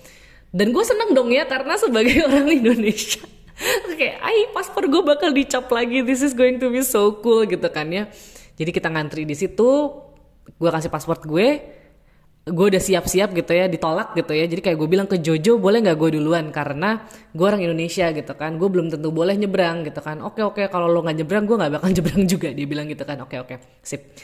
[0.51, 3.23] Dan gue seneng dong ya karena sebagai orang Indonesia
[3.99, 7.69] kayak, ay paspor gue bakal dicap lagi, this is going to be so cool gitu
[7.69, 8.09] kan ya
[8.61, 9.89] jadi kita ngantri di situ
[10.61, 11.81] gue kasih paspor gue
[12.41, 14.49] gue udah siap-siap gitu ya ditolak gitu ya.
[14.49, 16.49] Jadi kayak gue bilang ke Jojo boleh nggak gue duluan?
[16.49, 18.57] Karena gue orang Indonesia gitu kan.
[18.57, 20.25] Gue belum tentu boleh nyebrang gitu kan.
[20.25, 23.21] Oke oke kalau lo nggak nyebrang gue nggak bakal nyebrang juga dia bilang gitu kan.
[23.21, 24.17] Oke oke sip.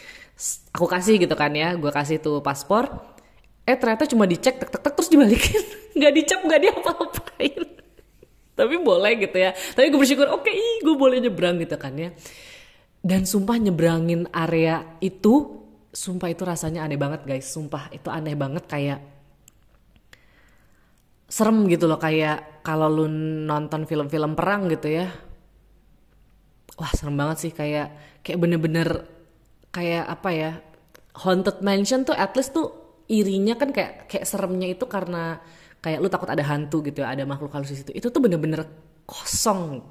[0.73, 2.89] Aku kasih gitu kan ya gue kasih tuh paspor
[3.67, 5.61] eh ternyata cuma dicek tek tek tek terus dibalikin.
[5.97, 7.63] Nggak dicap nggak diapa-apain.
[8.57, 9.53] Tapi boleh gitu ya.
[9.53, 12.09] Tapi gue bersyukur oke okay, gue boleh nyebrang gitu kan ya
[13.01, 15.57] dan sumpah nyebrangin area itu
[15.93, 17.49] sumpah itu rasanya aneh banget guys.
[17.49, 18.99] Sumpah itu aneh banget kayak
[21.27, 23.05] serem gitu loh kayak kalau lu
[23.47, 25.07] nonton film-film perang gitu ya.
[26.77, 29.07] Wah serem banget sih kayak kayak bener-bener
[29.73, 30.51] kayak apa ya
[31.17, 35.41] haunted mansion tuh at least tuh irinya kan kayak kayak seremnya itu karena
[35.81, 37.91] kayak lu takut ada hantu gitu ya ada makhluk halus di situ.
[37.95, 38.67] Itu tuh bener-bener
[39.07, 39.81] kosong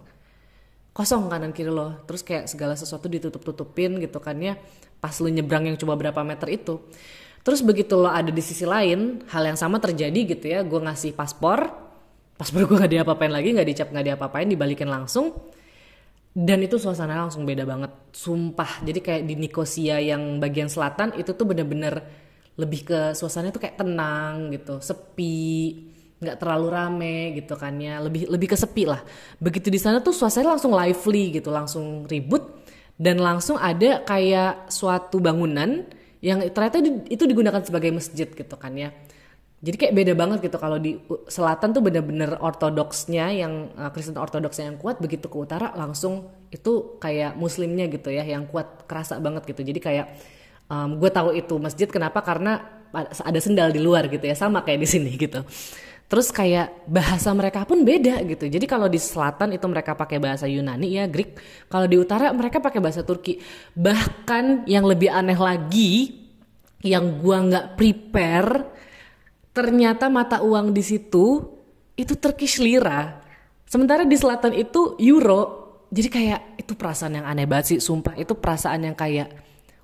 [0.96, 2.00] kosong kanan kiri lo.
[2.08, 4.56] Terus kayak segala sesuatu ditutup tutupin gitu kan ya
[4.96, 6.80] pas lo nyebrang yang coba berapa meter itu.
[7.44, 11.12] Terus begitu lo ada di sisi lain hal yang sama terjadi gitu ya gue ngasih
[11.12, 11.68] paspor.
[12.40, 15.36] Paspor gue nggak diapa-apain lagi nggak dicap nggak diapa-apain dibalikin langsung.
[16.36, 18.80] Dan itu suasana langsung beda banget sumpah.
[18.84, 22.00] Jadi kayak di Nikosia yang bagian selatan itu tuh bener-bener
[22.56, 25.76] lebih ke suasana tuh kayak tenang gitu sepi
[26.16, 28.00] nggak terlalu rame gitu kan ya.
[28.00, 29.00] Lebih lebih kesepi lah.
[29.36, 32.64] Begitu di sana tuh suasana langsung lively gitu langsung ribut.
[32.96, 35.84] Dan langsung ada kayak suatu bangunan
[36.24, 36.80] yang ternyata
[37.12, 38.88] itu digunakan sebagai masjid gitu kan ya.
[39.60, 44.72] Jadi kayak beda banget gitu kalau di selatan tuh bener-bener ortodoksnya yang uh, Kristen ortodoksnya
[44.72, 49.48] yang kuat begitu ke utara langsung itu kayak muslimnya gitu ya yang kuat kerasa banget
[49.48, 49.64] gitu.
[49.64, 50.06] Jadi kayak
[50.68, 52.20] um, gue tahu itu masjid kenapa?
[52.24, 55.44] Karena ada sendal di luar gitu ya sama kayak di sini gitu
[56.06, 58.46] Terus kayak bahasa mereka pun beda gitu.
[58.46, 61.34] Jadi kalau di selatan itu mereka pakai bahasa Yunani ya Greek.
[61.66, 63.42] Kalau di utara mereka pakai bahasa Turki.
[63.74, 66.14] Bahkan yang lebih aneh lagi,
[66.86, 68.70] yang gua nggak prepare,
[69.50, 71.42] ternyata mata uang di situ
[71.98, 73.18] itu Turkish lira.
[73.66, 75.66] Sementara di selatan itu euro.
[75.90, 79.26] Jadi kayak itu perasaan yang aneh banget sih, sumpah itu perasaan yang kayak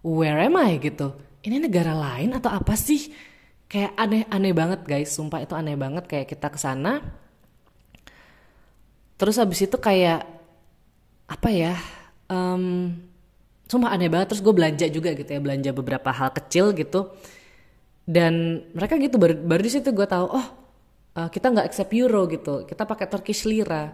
[0.07, 1.19] where am I gitu.
[1.43, 3.11] Ini negara lain atau apa sih?
[3.73, 5.09] Kayak aneh-aneh banget guys.
[5.17, 6.05] Sumpah itu aneh banget.
[6.05, 7.01] Kayak kita ke sana
[9.23, 10.27] terus habis itu kayak
[11.31, 11.79] apa ya
[12.27, 12.93] um,
[13.71, 14.37] sumpah aneh banget.
[14.37, 17.15] Terus gue belanja juga gitu ya belanja beberapa hal kecil gitu.
[18.03, 20.47] Dan mereka gitu baru, baru di situ gue tahu oh
[21.17, 22.69] uh, kita nggak accept euro gitu.
[22.69, 23.89] Kita pakai Turkish lira.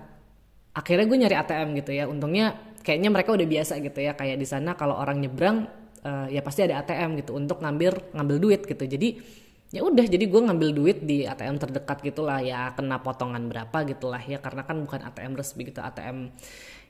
[0.74, 2.08] Akhirnya gue nyari ATM gitu ya.
[2.08, 4.16] Untungnya kayaknya mereka udah biasa gitu ya.
[4.16, 5.68] Kayak di sana kalau orang nyebrang
[6.08, 8.84] uh, ya pasti ada ATM gitu untuk ngambil ngambil duit gitu.
[8.88, 9.20] Jadi
[9.68, 14.20] ya udah jadi gue ngambil duit di ATM terdekat gitulah ya kena potongan berapa gitulah
[14.24, 16.32] ya karena kan bukan ATM resmi gitu ATM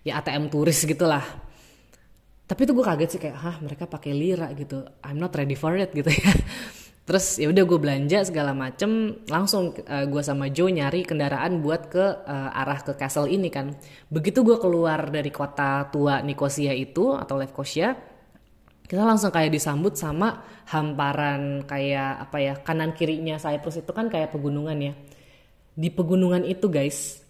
[0.07, 1.25] ya ATM turis gitulah.
[2.49, 5.75] Tapi itu gue kaget sih kayak hah mereka pakai lira gitu I'm not ready for
[5.75, 6.33] it gitu ya.
[7.09, 11.89] Terus ya udah gue belanja segala macem langsung uh, gue sama Joe nyari kendaraan buat
[11.89, 13.75] ke uh, arah ke castle ini kan.
[14.07, 18.18] Begitu gue keluar dari kota tua Nicosia itu atau Lefkosia
[18.89, 20.41] kita langsung kayak disambut sama
[20.73, 24.93] hamparan kayak apa ya kanan kirinya Cyprus itu kan kayak pegunungan ya.
[25.77, 27.21] Di pegunungan itu guys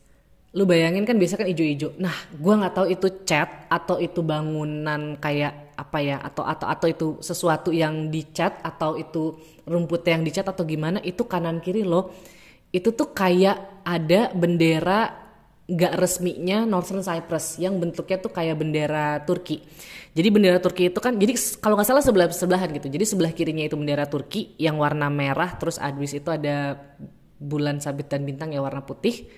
[0.57, 1.99] lu bayangin kan biasa kan ijo-ijo.
[1.99, 6.87] Nah gue nggak tahu itu cat atau itu bangunan kayak apa ya atau atau atau
[6.87, 9.35] itu sesuatu yang dicat atau itu
[9.67, 12.15] rumput yang dicat atau gimana itu kanan kiri loh.
[12.71, 15.28] Itu tuh kayak ada bendera
[15.69, 19.61] gak resminya Northern Cyprus yang bentuknya tuh kayak bendera Turki.
[20.17, 22.89] Jadi bendera Turki itu kan jadi kalau nggak salah sebelah sebelahan gitu.
[22.89, 26.81] Jadi sebelah kirinya itu bendera Turki yang warna merah terus abis itu ada
[27.39, 29.29] bulan sabit dan bintang yang warna putih.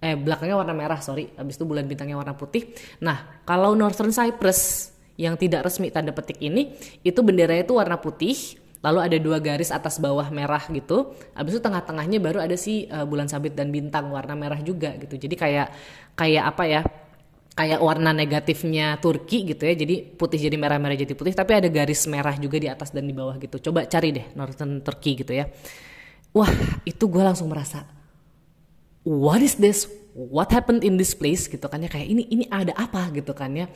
[0.00, 1.30] Eh belakangnya warna merah sorry.
[1.36, 2.72] Abis itu bulan bintangnya warna putih.
[3.04, 6.72] Nah kalau Northern Cyprus yang tidak resmi tanda petik ini
[7.04, 11.16] itu benderanya itu warna putih lalu ada dua garis atas bawah merah gitu.
[11.32, 15.16] Habis itu tengah-tengahnya baru ada si uh, bulan sabit dan bintang warna merah juga gitu.
[15.16, 15.68] Jadi kayak
[16.16, 16.80] kayak apa ya
[17.56, 19.74] kayak warna negatifnya Turki gitu ya.
[19.74, 21.32] Jadi putih jadi merah merah jadi putih.
[21.32, 23.70] Tapi ada garis merah juga di atas dan di bawah gitu.
[23.70, 25.48] Coba cari deh Northern Turkey gitu ya.
[26.36, 26.52] Wah
[26.84, 27.88] itu gue langsung merasa
[29.02, 29.88] what is this?
[30.16, 31.48] What happened in this place?
[31.48, 31.88] Gitu kan ya.
[31.88, 33.68] Kayak ini ini ada apa gitu kan ya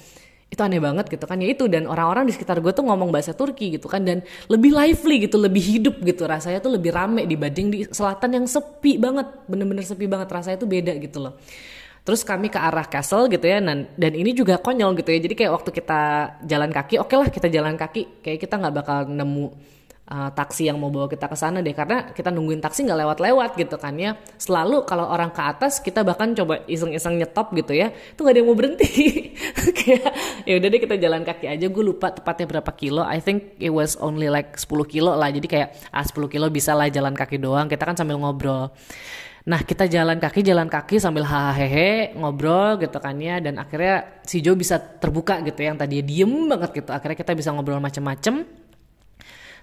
[0.51, 1.39] itu aneh banget gitu kan.
[1.39, 4.75] Ya itu dan orang-orang di sekitar gue tuh ngomong bahasa Turki gitu kan dan lebih
[4.75, 6.27] lively gitu lebih hidup gitu.
[6.27, 10.27] Rasanya tuh lebih rame dibanding di selatan yang sepi banget bener-bener sepi banget.
[10.27, 11.39] Rasanya tuh beda gitu loh.
[12.03, 15.23] Terus kami ke arah castle gitu ya dan dan ini juga konyol gitu ya.
[15.23, 16.01] Jadi kayak waktu kita
[16.43, 18.03] jalan kaki oke okay lah kita jalan kaki.
[18.19, 19.79] Kayak kita nggak bakal nemu
[20.11, 23.51] uh, taksi yang mau bawa kita ke sana deh karena kita nungguin taksi nggak lewat-lewat
[23.57, 24.19] gitu kan ya.
[24.37, 27.95] Selalu kalau orang ke atas kita bahkan coba iseng-iseng nyetop gitu ya.
[27.95, 28.91] Itu nggak ada yang mau berhenti.
[29.79, 30.13] Kayak
[30.45, 31.67] ya udah deh kita jalan kaki aja.
[31.71, 33.07] Gue lupa tepatnya berapa kilo.
[33.07, 35.31] I think it was only like 10 kilo lah.
[35.31, 37.71] Jadi kayak ah 10 kilo bisa lah jalan kaki doang.
[37.71, 38.75] Kita kan sambil ngobrol.
[39.41, 43.39] Nah kita jalan kaki jalan kaki sambil hahehe ngobrol gitu kan ya.
[43.39, 46.91] Dan akhirnya si Jo bisa terbuka gitu ya, yang tadi diem banget gitu.
[46.91, 48.45] Akhirnya kita bisa ngobrol macem-macem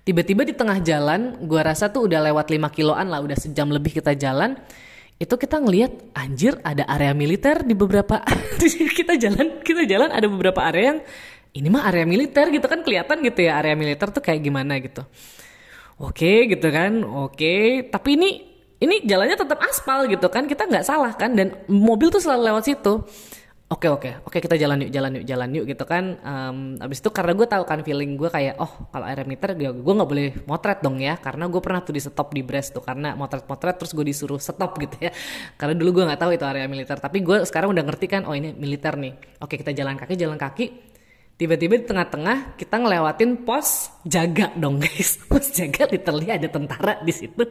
[0.08, 4.00] tiba-tiba di tengah jalan gua rasa tuh udah lewat 5 kiloan lah udah sejam lebih
[4.00, 4.56] kita jalan
[5.20, 8.24] itu kita ngelihat anjir ada area militer di beberapa
[8.98, 11.00] kita jalan kita jalan ada beberapa area yang
[11.58, 15.04] ini mah area militer gitu kan kelihatan gitu ya area militer tuh kayak gimana gitu.
[15.98, 18.30] Oke gitu kan oke tapi ini
[18.78, 22.64] ini jalannya tetap aspal gitu kan kita nggak salah kan dan mobil tuh selalu lewat
[22.70, 23.02] situ
[23.68, 24.10] oke oke.
[24.24, 26.16] Oke kita jalan yuk jalan yuk jalan yuk gitu kan.
[26.24, 29.70] Um, abis itu karena gue tahu kan feeling gue kayak oh kalau area meter gue
[29.76, 31.20] gue nggak boleh motret dong ya.
[31.20, 34.78] Karena gue pernah tuh di stop di Brest tuh karena motret-motret terus gue disuruh stop
[34.84, 35.12] gitu ya.
[35.60, 36.96] Karena dulu gue nggak tahu itu area militer.
[36.96, 39.44] Tapi gue sekarang udah ngerti kan oh ini militer nih.
[39.44, 40.66] Oke kita jalan kaki jalan kaki.
[41.38, 45.22] Tiba-tiba di tengah-tengah kita ngelewatin pos jaga dong guys.
[45.30, 47.46] Pos jaga literally ada tentara di situ.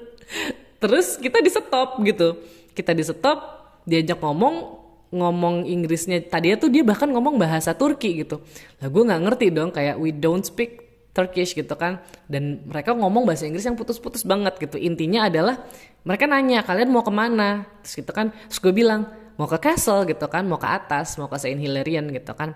[0.83, 2.35] Terus kita di stop gitu.
[2.75, 3.39] Kita di stop
[3.87, 8.43] diajak ngomong ngomong Inggrisnya tadi tuh dia bahkan ngomong bahasa Turki gitu.
[8.83, 10.83] Lah gue nggak ngerti dong kayak we don't speak
[11.17, 12.05] Turkish gitu kan.
[12.29, 14.77] Dan mereka ngomong bahasa Inggris yang putus-putus banget gitu.
[14.77, 15.65] Intinya adalah
[16.05, 17.65] mereka nanya kalian mau ke mana?
[17.81, 18.35] Terus gitu kan.
[18.53, 19.09] Terus gue bilang
[19.41, 20.45] mau ke castle gitu kan.
[20.45, 22.53] Mau ke atas mau ke Saint Hilarion gitu kan.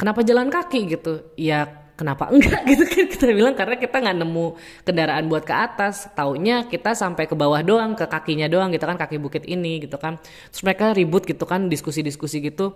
[0.00, 0.80] Kenapa jalan kaki?
[0.96, 1.28] gitu.
[1.36, 3.04] Ya kenapa enggak gitu kan.
[3.10, 4.46] Kita bilang karena kita nggak nemu
[4.82, 6.10] kendaraan buat ke atas.
[6.12, 9.96] Taunya kita sampai ke bawah doang ke kakinya doang gitu kan kaki bukit ini gitu
[9.98, 10.18] kan.
[10.50, 12.74] Terus mereka ribut gitu kan diskusi-diskusi gitu.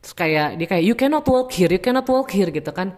[0.00, 2.96] Terus kayak dia kayak you cannot walk here you cannot walk here gitu kan.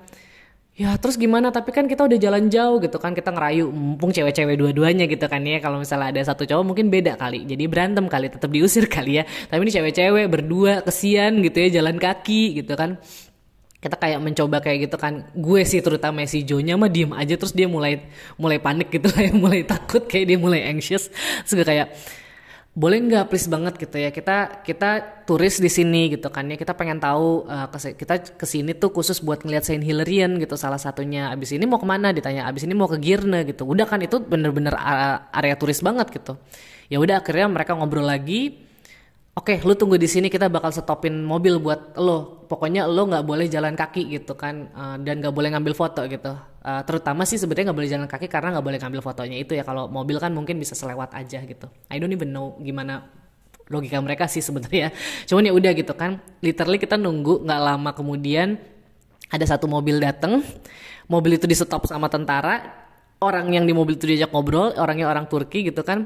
[0.73, 1.53] Ya terus gimana?
[1.53, 3.13] Tapi kan kita udah jalan jauh gitu kan.
[3.13, 5.61] Kita ngerayu mumpung cewek-cewek dua-duanya gitu kan ya.
[5.61, 7.45] Kalau misalnya ada satu cowok mungkin beda kali.
[7.45, 9.25] Jadi berantem kali tetap diusir kali ya.
[9.53, 12.97] Tapi ini cewek-cewek berdua kesian gitu ya jalan kaki gitu kan
[13.83, 15.27] kita kayak mencoba kayak gitu kan.
[15.35, 18.07] Gue sih terutama si Jonya mah diem aja terus dia mulai
[18.39, 21.11] mulai panik gitu lah mulai takut kayak dia mulai anxious.
[21.43, 21.91] Terus kayak
[22.73, 24.15] boleh nggak please banget gitu ya.
[24.15, 24.91] Kita kita
[25.27, 26.55] turis di sini gitu kan ya.
[26.55, 30.79] Kita pengen tahu uh, kita ke sini tuh khusus buat ngeliat Saint Hilarion gitu salah
[30.79, 31.35] satunya.
[31.35, 32.15] Abis ini mau ke mana?
[32.15, 33.67] Ditanya abis ini mau ke Girne gitu.
[33.67, 34.79] Udah kan itu bener-bener
[35.35, 36.39] area turis banget gitu.
[36.87, 38.63] Ya udah akhirnya mereka ngobrol lagi
[39.33, 42.45] Oke, okay, lu tunggu di sini kita bakal stopin mobil buat lo.
[42.53, 46.37] Pokoknya lo nggak boleh jalan kaki gitu kan, uh, dan nggak boleh ngambil foto gitu.
[46.61, 49.65] Uh, terutama sih sebenarnya nggak boleh jalan kaki karena nggak boleh ngambil fotonya itu ya.
[49.65, 51.65] Kalau mobil kan mungkin bisa selewat aja gitu.
[51.89, 53.09] I don't even know gimana
[53.73, 54.93] logika mereka sih sebenarnya.
[55.33, 56.21] Cuman ya udah gitu kan.
[56.45, 58.61] Literally kita nunggu nggak lama kemudian
[59.33, 60.45] ada satu mobil dateng.
[61.09, 62.85] Mobil itu di stop sama tentara.
[63.17, 66.05] Orang yang di mobil itu diajak ngobrol, orangnya orang Turki gitu kan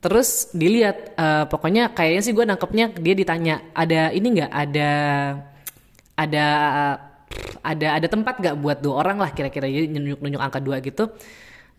[0.00, 4.48] Terus dilihat, uh, pokoknya kayaknya sih gue nangkepnya dia ditanya ada ini nggak?
[4.48, 4.90] Ada
[6.16, 6.44] ada
[7.60, 9.68] ada ada tempat nggak buat dua orang lah kira-kira?
[9.68, 11.12] Jadi nunjuk-nunjuk angka dua gitu.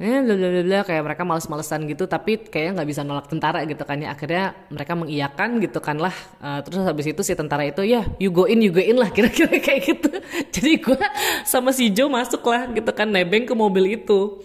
[0.01, 3.85] eh bla bla bla kayak mereka males-malesan gitu tapi kayaknya nggak bisa nolak tentara gitu
[3.85, 4.13] kan ya.
[4.13, 6.13] Akhirnya mereka mengiyakan gitu kan lah.
[6.41, 9.09] Uh, terus habis itu si tentara itu ya you go in you go in lah
[9.17, 10.09] kira-kira kayak gitu.
[10.53, 11.01] Jadi gue
[11.45, 14.41] sama si Joe masuk lah gitu kan nebeng ke mobil itu.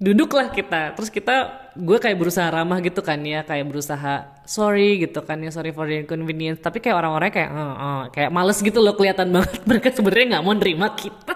[0.00, 0.96] Duduklah kita.
[0.96, 5.54] Terus kita gue kayak berusaha ramah gitu kan ya kayak berusaha sorry gitu kan ya
[5.54, 6.58] sorry for the inconvenience.
[6.58, 9.62] Tapi kayak orang-orang kayak uh, uh, kayak males gitu loh kelihatan banget.
[9.62, 11.34] Mereka sebenarnya nggak mau nerima kita.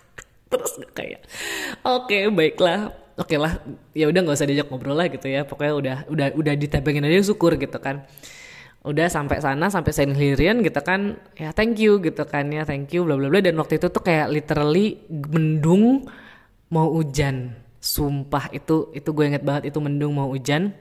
[0.52, 1.24] Terus kayak
[1.80, 2.92] oke okay, baiklah.
[3.18, 3.58] Oke okay lah
[3.98, 5.48] ya udah nggak usah diajak ngobrol lah gitu ya.
[5.48, 8.04] Pokoknya udah udah udah ditebengin aja syukur gitu kan.
[8.84, 11.16] Udah sampai sana sampai Saint Hilarion gitu kan.
[11.34, 13.40] Ya thank you gitu kan ya thank you bla bla bla.
[13.40, 16.06] Dan waktu itu tuh kayak literally mendung
[16.68, 20.74] mau hujan sumpah itu itu gue inget banget itu mendung mau hujan.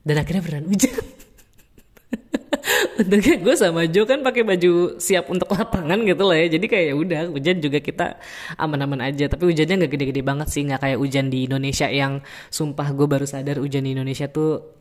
[0.00, 0.96] Dan akhirnya beneran hujan.
[3.00, 6.56] Untungnya gue sama Jo kan pakai baju siap untuk lapangan gitu lah ya.
[6.56, 8.16] Jadi kayak ya udah hujan juga kita
[8.56, 9.28] aman-aman aja.
[9.28, 13.28] Tapi hujannya nggak gede-gede banget sih nggak kayak hujan di Indonesia yang sumpah gue baru
[13.28, 14.80] sadar hujan di Indonesia tuh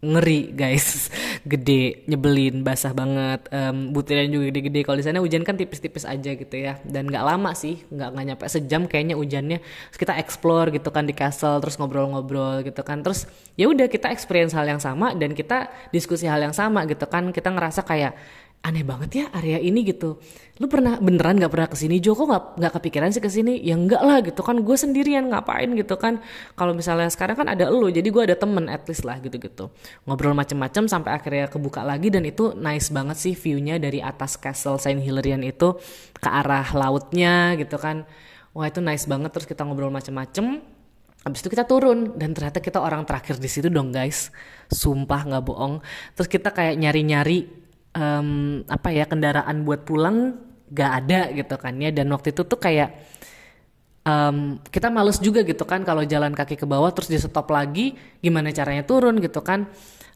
[0.00, 1.12] ngeri guys
[1.46, 4.80] gede nyebelin basah banget um, butiran juga gede-gede.
[4.84, 6.76] Kalau di sana hujan kan tipis-tipis aja gitu ya.
[6.84, 9.58] Dan nggak lama sih nggak nggak nyampe sejam kayaknya hujannya.
[9.60, 13.00] Terus kita explore gitu kan di castle terus ngobrol-ngobrol gitu kan.
[13.00, 13.24] Terus
[13.56, 17.32] ya udah kita experience hal yang sama dan kita diskusi hal yang sama gitu kan.
[17.32, 18.12] Kita ngerasa kayak
[18.60, 20.20] aneh banget ya area ini gitu.
[20.60, 21.96] Lu pernah beneran nggak pernah ke sini?
[21.96, 23.56] Jo kok nggak nggak kepikiran sih ke sini?
[23.64, 26.20] Ya enggak lah gitu kan gue sendirian ngapain gitu kan?
[26.52, 29.72] Kalau misalnya sekarang kan ada lu jadi gue ada temen at least lah gitu gitu
[30.04, 34.76] ngobrol macem-macem sampai akhirnya kebuka lagi dan itu nice banget sih viewnya dari atas castle
[34.76, 35.80] Saint Hilarion itu
[36.20, 38.04] ke arah lautnya gitu kan.
[38.52, 40.60] Wah itu nice banget terus kita ngobrol macem-macem.
[41.20, 44.28] Habis itu kita turun dan ternyata kita orang terakhir di situ dong guys.
[44.68, 45.80] Sumpah nggak bohong.
[46.16, 47.59] Terus kita kayak nyari-nyari
[47.94, 50.38] um, apa ya kendaraan buat pulang
[50.70, 51.90] gak ada gitu kan ya.
[51.90, 52.94] Dan waktu itu tuh kayak
[54.06, 57.94] um, kita males juga gitu kan kalau jalan kaki ke bawah terus di stop lagi
[58.22, 59.66] gimana caranya turun gitu kan.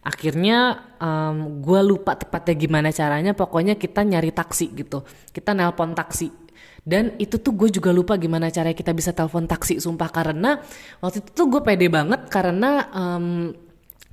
[0.04, 5.00] Akhirnya um, gue lupa tepatnya gimana caranya pokoknya kita nyari taksi gitu.
[5.32, 6.28] Kita nelpon taksi.
[6.84, 10.12] Dan itu tuh gue juga lupa gimana caranya kita bisa telepon taksi sumpah.
[10.12, 10.60] Karena
[11.00, 13.56] waktu itu tuh gue pede banget karena um,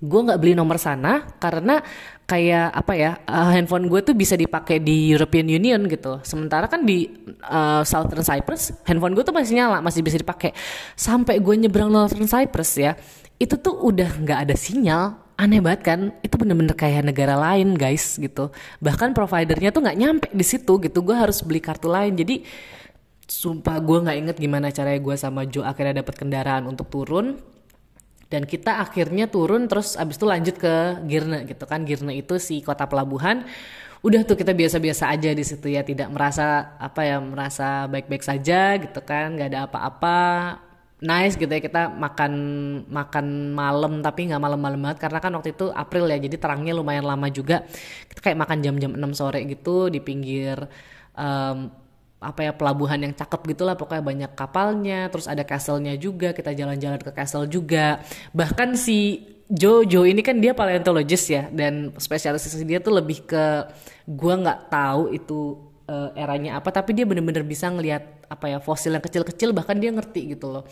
[0.01, 1.77] gue nggak beli nomor sana karena
[2.25, 6.17] kayak apa ya uh, handphone gue tuh bisa dipakai di European Union gitu.
[6.25, 7.05] Sementara kan di
[7.45, 10.57] uh, Southern Cyprus handphone gue tuh masih nyala masih bisa dipakai.
[10.97, 12.97] Sampai gue nyebrang Northern Cyprus ya
[13.37, 15.21] itu tuh udah nggak ada sinyal.
[15.37, 15.99] Aneh banget kan?
[16.21, 18.53] Itu bener-bener kayak negara lain guys gitu.
[18.81, 21.01] Bahkan providernya tuh nggak nyampe di situ gitu.
[21.05, 22.13] Gue harus beli kartu lain.
[22.13, 22.45] Jadi
[23.25, 27.39] sumpah gue nggak inget gimana caranya gue sama Joe akhirnya dapat kendaraan untuk turun
[28.31, 31.83] dan kita akhirnya turun terus abis itu lanjut ke Girne gitu kan.
[31.83, 33.43] Girne itu si kota pelabuhan.
[34.01, 35.83] Udah tuh kita biasa-biasa aja di situ ya.
[35.83, 39.35] Tidak merasa apa ya merasa baik-baik saja gitu kan.
[39.35, 40.19] Nggak ada apa-apa.
[41.01, 42.33] Nice gitu ya kita makan
[42.87, 45.03] makan malam tapi nggak malam-malam banget.
[45.03, 47.67] Karena kan waktu itu April ya jadi terangnya lumayan lama juga.
[48.07, 50.55] Kita kayak makan jam-jam 6 sore gitu di pinggir
[51.19, 51.80] um,
[52.21, 57.01] apa ya pelabuhan yang cakep gitulah pokoknya banyak kapalnya terus ada castle-nya juga kita jalan-jalan
[57.01, 57.97] ke castle juga.
[58.29, 63.67] Bahkan si Jojo ini kan dia paleontologis ya dan spesialisasi dia tuh lebih ke
[64.05, 65.59] gua nggak tahu itu
[65.89, 69.89] uh, eranya apa tapi dia bener-bener bisa ngelihat apa ya fosil yang kecil-kecil bahkan dia
[69.89, 70.63] ngerti gitu loh.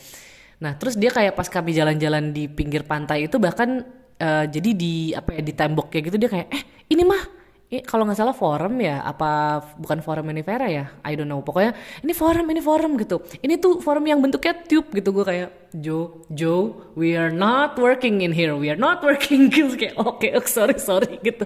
[0.62, 3.84] Nah terus dia kayak pas kami jalan-jalan di pinggir pantai itu bahkan
[4.22, 7.39] uh, jadi di apa ya di tembok kayak gitu dia kayak eh ini mah
[7.70, 10.90] ini kalau nggak salah forum ya apa bukan forum Univera ya?
[11.06, 11.46] I don't know.
[11.46, 13.22] Pokoknya ini forum ini forum gitu.
[13.46, 15.14] Ini tuh forum yang bentuknya tube gitu.
[15.14, 18.58] Gue kayak Joe Joe we are not working in here.
[18.58, 19.50] We are not working.
[19.54, 21.46] Gitu kayak oke okay, oh, sorry sorry gitu.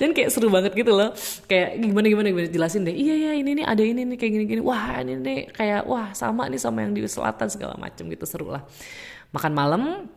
[0.00, 1.12] Dan kayak seru banget gitu loh.
[1.44, 2.48] Kayak gimana gimana gimana?
[2.48, 2.96] Jelasin deh.
[2.96, 4.62] Iya iya ini nih ada ini nih kayak gini gini.
[4.64, 8.24] Wah ini nih kayak wah sama nih sama yang di selatan segala macam gitu.
[8.24, 8.64] Seru lah.
[9.36, 10.08] Makan malam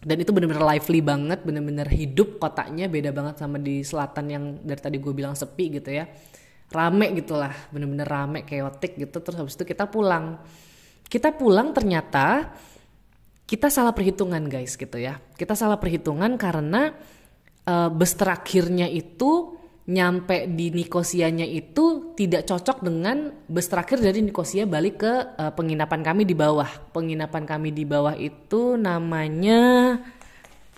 [0.00, 4.80] dan itu bener-bener lively banget bener-bener hidup kotanya beda banget sama di selatan yang dari
[4.80, 6.08] tadi gue bilang sepi gitu ya.
[6.70, 9.20] Rame gitulah bener-bener rame chaotic gitu.
[9.20, 10.40] Terus habis itu kita pulang.
[11.04, 12.54] Kita pulang ternyata
[13.44, 15.20] kita salah perhitungan guys gitu ya.
[15.36, 16.96] Kita salah perhitungan karena
[17.68, 19.59] uh, bus terakhirnya itu
[19.90, 26.06] nyampe di Nikosianya itu tidak cocok dengan bus terakhir dari Nikosia balik ke uh, penginapan
[26.06, 26.70] kami di bawah.
[26.94, 29.98] Penginapan kami di bawah itu namanya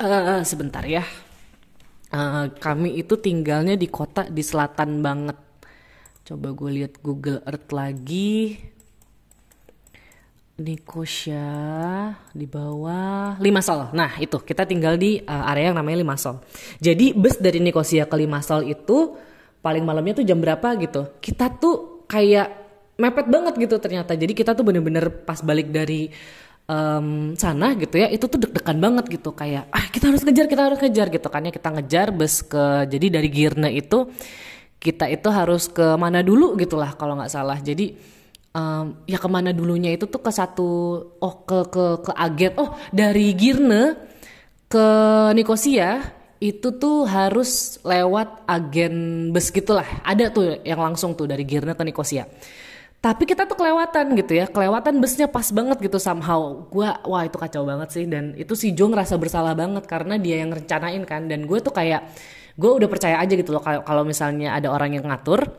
[0.01, 1.05] uh, sebentar ya.
[2.09, 5.37] Uh, kami itu tinggalnya di kota di selatan banget.
[6.25, 8.57] Coba gue lihat Google Earth lagi.
[10.61, 11.49] Nikosia
[12.37, 13.89] di bawah Limassol.
[13.97, 16.45] Nah itu kita tinggal di uh, area yang namanya Limassol.
[16.77, 19.17] Jadi bus dari Nikosia ke Limassol itu
[19.65, 21.17] paling malamnya tuh jam berapa gitu.
[21.25, 22.53] Kita tuh kayak
[23.01, 24.13] mepet banget gitu ternyata.
[24.13, 26.13] Jadi kita tuh bener-bener pas balik dari
[26.69, 30.63] um, sana gitu ya itu tuh deg-degan banget gitu kayak ah kita harus ngejar kita
[30.69, 34.11] harus ngejar gitu kan ya kita ngejar bus ke jadi dari Girne itu
[34.83, 37.95] kita itu harus ke mana dulu gitulah kalau nggak salah jadi
[38.55, 40.71] um, ya ke mana dulunya itu tuh ke satu
[41.21, 43.97] oh ke ke ke Aget oh dari Girne
[44.69, 44.87] ke
[45.37, 46.01] Nikosia
[46.43, 49.87] itu tuh harus lewat agen bus gitulah.
[50.03, 52.27] Ada tuh yang langsung tuh dari Girne ke Nikosia
[53.03, 54.47] tapi kita tuh kelewatan gitu ya.
[54.47, 56.63] Kelewatan busnya pas banget gitu somehow.
[56.71, 58.07] Gue wah itu kacau banget sih.
[58.07, 61.27] Dan itu si Jo ngerasa bersalah banget karena dia yang rencanain kan.
[61.27, 62.07] Dan gue tuh kayak
[62.55, 65.51] gue udah percaya aja gitu loh kalau misalnya ada orang yang ngatur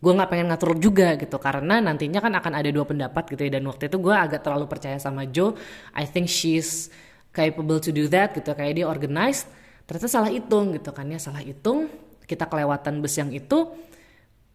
[0.00, 3.60] gue nggak pengen ngatur juga gitu karena nantinya kan akan ada dua pendapat gitu ya
[3.60, 5.52] dan waktu itu gue agak terlalu percaya sama Jo
[5.92, 6.88] I think she's
[7.36, 9.44] capable to do that gitu kayak dia organized
[9.84, 11.92] ternyata salah hitung gitu kan ya salah hitung
[12.24, 13.68] kita kelewatan bus yang itu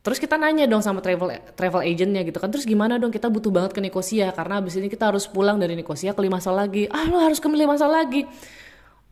[0.06, 2.54] Terus kita nanya dong sama travel travel agentnya gitu kan.
[2.54, 5.74] Terus gimana dong kita butuh banget ke Nikosia karena abis ini kita harus pulang dari
[5.74, 6.86] Nikosia ke Limassol lagi.
[6.94, 8.30] Ah lo harus ke Limassol lagi.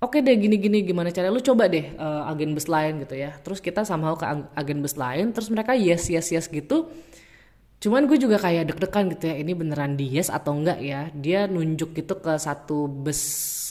[0.03, 3.39] Oke deh gini-gini gimana cara lu coba deh uh, agen bus lain gitu ya.
[3.39, 5.31] Terus kita somehow ke agen bus lain.
[5.31, 6.91] Terus mereka yes yes yes gitu.
[7.79, 9.35] Cuman gue juga kayak deg-degan gitu ya.
[9.39, 11.07] Ini beneran di yes atau enggak ya.
[11.15, 13.23] Dia nunjuk gitu ke satu bus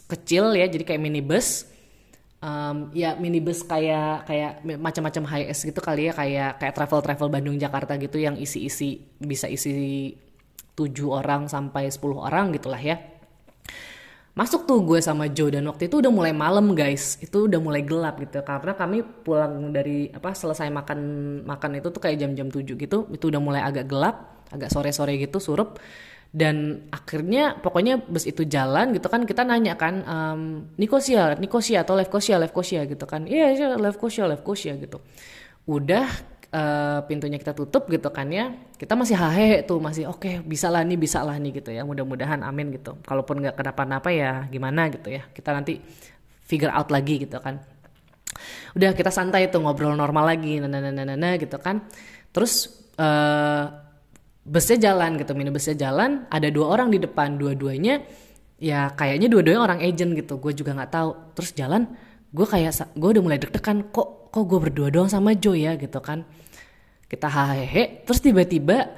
[0.08, 0.64] kecil ya.
[0.72, 1.68] Jadi kayak minibus
[2.42, 7.28] um, ya minibus kayak kayak macam-macam high S gitu kali ya kayak kayak travel travel
[7.30, 10.16] Bandung Jakarta gitu yang isi-isi bisa isi
[10.74, 13.11] tujuh orang sampai 10 orang gitulah ya
[14.32, 17.20] masuk tuh gue sama Joe dan waktu itu udah mulai malam guys.
[17.20, 20.98] Itu udah mulai gelap gitu karena kami pulang dari apa selesai makan
[21.44, 22.98] makan itu tuh kayak jam-jam 7 gitu.
[23.12, 25.76] Itu udah mulai agak gelap agak sore-sore gitu surup.
[26.32, 31.92] Dan akhirnya pokoknya bus itu jalan gitu kan kita nanya kan um, Nikosia Nikosia atau
[31.92, 33.28] Levkosia Levkosia gitu kan.
[33.28, 35.04] Iya yeah, Levkosia Levkosia gitu.
[35.68, 36.08] Udah
[36.52, 40.68] uh, pintunya kita tutup gitu kan ya kita masih hahe tuh masih oke okay, bisa
[40.68, 41.82] lah nih bisa lah nih gitu ya.
[41.82, 42.98] Mudah-mudahan amin gitu.
[43.02, 45.24] Kalaupun nggak kenapa-napa ya gimana gitu ya.
[45.32, 45.80] Kita nanti
[46.44, 47.58] figure out lagi gitu kan.
[48.76, 51.82] Udah kita santai tuh ngobrol normal lagi nana nana nana gitu kan.
[52.30, 52.68] Terus
[53.00, 53.64] uh,
[54.42, 57.40] busnya jalan gitu minibusnya jalan ada dua orang di depan.
[57.40, 58.02] Dua-duanya
[58.62, 60.36] ya kayaknya dua-duanya orang agent gitu.
[60.42, 61.10] Gue juga nggak tahu.
[61.38, 61.86] Terus jalan
[62.32, 66.00] gue kayak gue udah mulai deg-degan kok kok gue berdua doang sama Joe ya gitu
[66.00, 66.24] kan.
[67.04, 68.88] Kita hahehe terus tiba-tiba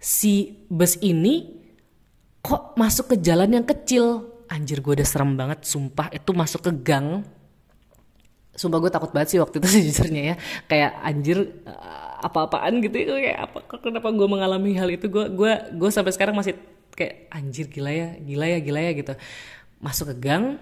[0.00, 1.60] si bus ini
[2.40, 4.32] kok masuk ke jalan yang kecil.
[4.48, 7.20] Anjir gue udah serem banget sumpah itu masuk ke gang.
[8.56, 10.34] Sumpah gue takut banget sih waktu itu sejujurnya ya.
[10.64, 11.38] Kayak anjir
[12.24, 15.12] apa-apaan gitu itu kayak apa kenapa gue mengalami hal itu?
[15.12, 16.56] Gue gue gue sampai sekarang masih
[16.96, 19.12] kayak anjir gila ya gila ya gila ya gitu.
[19.84, 20.56] Masuk ke gang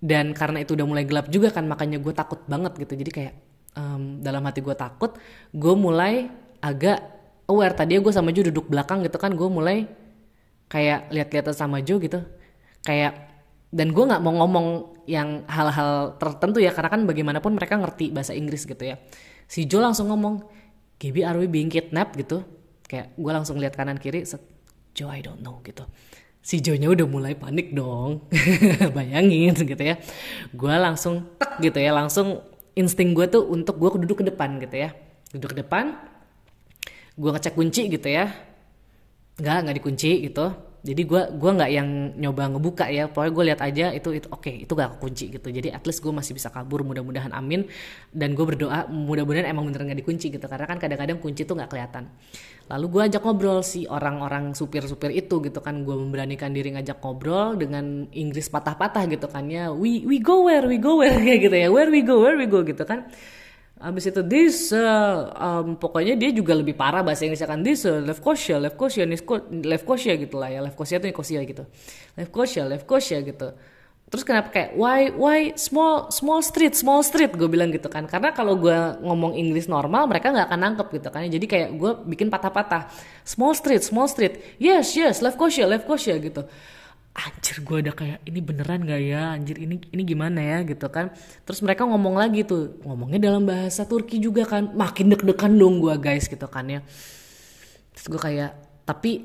[0.00, 2.94] dan karena itu udah mulai gelap juga kan makanya gue takut banget gitu.
[3.00, 3.34] Jadi kayak
[3.76, 5.16] um, dalam hati gue takut
[5.52, 6.28] gue mulai
[6.60, 7.00] agak
[7.48, 7.72] aware.
[7.72, 9.88] Tadi gue sama Jo duduk belakang gitu kan gue mulai
[10.68, 12.20] kayak lihat-lihat sama Jo gitu.
[12.84, 13.34] Kayak
[13.72, 18.36] dan gue nggak mau ngomong yang hal-hal tertentu ya karena kan bagaimanapun mereka ngerti bahasa
[18.36, 19.00] Inggris gitu ya.
[19.48, 20.44] Si Jo langsung ngomong
[20.96, 22.16] Gaby are we being kidnapped?
[22.16, 22.44] gitu.
[22.86, 24.24] Kayak gue langsung lihat kanan kiri
[24.96, 25.84] Joe I don't know gitu
[26.46, 28.30] si Joe-nya udah mulai panik dong.
[28.96, 29.98] Bayangin gitu ya.
[30.54, 31.90] Gue langsung tek gitu ya.
[31.90, 32.38] Langsung
[32.78, 34.94] insting gue tuh untuk gue duduk ke depan gitu ya.
[35.34, 35.98] Duduk ke depan
[37.18, 38.30] gue ngecek kunci gitu ya.
[39.42, 43.10] Nggak nggak dikunci gitu jadi gue gua nggak yang nyoba ngebuka ya.
[43.10, 45.48] Pokoknya gue lihat aja itu itu oke okay, itu gak kunci gitu.
[45.50, 47.66] Jadi at least gue masih bisa kabur mudah-mudahan amin.
[48.14, 50.46] Dan gue berdoa mudah-mudahan emang bener nggak dikunci gitu.
[50.46, 52.06] Karena kan kadang-kadang kunci tuh nggak kelihatan.
[52.70, 55.82] Lalu gue ajak ngobrol si orang-orang supir-supir itu gitu kan.
[55.82, 59.50] Gue memberanikan diri ngajak ngobrol dengan Inggris patah-patah gitu kan.
[59.50, 61.68] Ya we we go where we go where kayak gitu ya.
[61.74, 63.10] Where we go where we go gitu kan
[63.76, 68.00] Abis itu this uh, um, pokoknya dia juga lebih parah bahasa Inggrisnya kan this uh,
[68.00, 69.04] Lefkosia, Lefkosia,
[69.52, 70.64] Lefkosia gitu lah ya.
[70.64, 71.68] Lefkosia itu Nikosia gitu.
[72.16, 73.52] Lefkosia, Lefkosia gitu.
[74.06, 78.30] Terus kenapa kayak why why small small street small street gue bilang gitu kan karena
[78.30, 82.30] kalau gue ngomong Inggris normal mereka nggak akan nangkep gitu kan jadi kayak gue bikin
[82.30, 82.86] patah-patah
[83.26, 86.46] small street small street yes yes Lefkosia Lefkosia gitu
[87.16, 89.32] anjir gue ada kayak ini beneran gak ya?
[89.32, 90.58] Anjir ini ini gimana ya?
[90.68, 91.10] Gitu kan.
[91.48, 94.76] Terus mereka ngomong lagi tuh ngomongnya dalam bahasa Turki juga kan.
[94.76, 96.80] Makin deg-degan dong gue guys gitu kan ya.
[97.96, 98.52] Terus gue kayak
[98.84, 99.24] tapi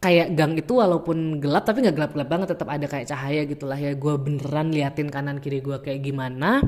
[0.00, 3.94] kayak gang itu walaupun gelap tapi nggak gelap-gelap banget tetap ada kayak cahaya gitulah ya.
[3.94, 6.60] Gue beneran liatin kanan kiri gue kayak gimana.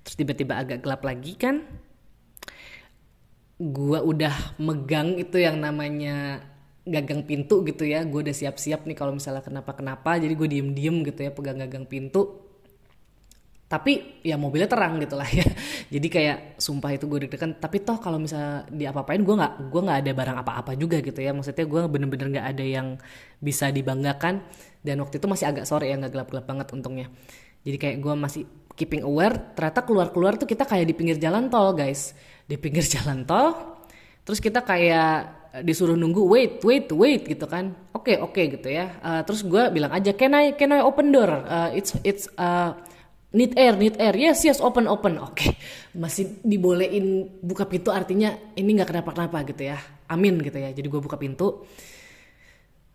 [0.00, 1.68] Terus tiba-tiba agak gelap lagi kan.
[3.60, 6.40] Gue udah megang itu yang namanya
[6.86, 8.04] gagang pintu gitu ya.
[8.06, 10.16] Gue udah siap-siap nih kalau misalnya kenapa-kenapa.
[10.16, 12.48] Jadi gue diem-diem gitu ya pegang gagang pintu.
[13.70, 15.46] Tapi ya mobilnya terang gitu lah ya.
[15.94, 17.54] Jadi kayak sumpah itu gue deg-degan.
[17.60, 21.30] Tapi toh kalau misalnya diapa-apain gue nggak gue nggak ada barang apa-apa juga gitu ya.
[21.30, 22.98] Maksudnya gue bener-bener nggak ada yang
[23.38, 24.42] bisa dibanggakan.
[24.80, 27.06] Dan waktu itu masih agak sore ya nggak gelap-gelap banget untungnya.
[27.62, 28.42] Jadi kayak gue masih
[28.74, 32.16] keeping aware ternyata keluar-keluar tuh kita kayak di pinggir jalan tol guys.
[32.48, 33.78] Di pinggir jalan tol
[34.20, 37.74] terus kita kayak disuruh nunggu wait wait wait gitu kan.
[37.90, 38.94] Oke okay, oke okay, gitu ya.
[39.02, 41.30] Uh, terus gue bilang aja can I can I open door?
[41.30, 42.78] Uh, it's it's uh,
[43.34, 44.14] need air need air.
[44.14, 45.18] Yes yes open open.
[45.26, 45.52] Oke okay.
[45.98, 49.78] masih dibolehin buka pintu artinya ini nggak kenapa kenapa gitu ya.
[50.06, 50.70] Amin gitu ya.
[50.70, 51.66] Jadi gue buka pintu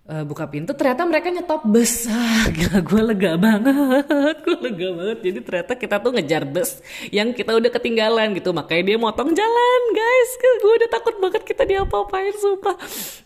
[0.05, 2.05] uh, buka pintu ternyata mereka nyetop bus.
[2.15, 4.05] Ah gila gue lega banget.
[4.45, 5.19] Gue lega banget.
[5.25, 6.79] Jadi ternyata kita tuh ngejar bus
[7.09, 8.53] yang kita udah ketinggalan gitu.
[8.53, 10.29] Makanya dia motong jalan guys.
[10.61, 12.77] Gue udah takut banget kita diapa-apain sumpah.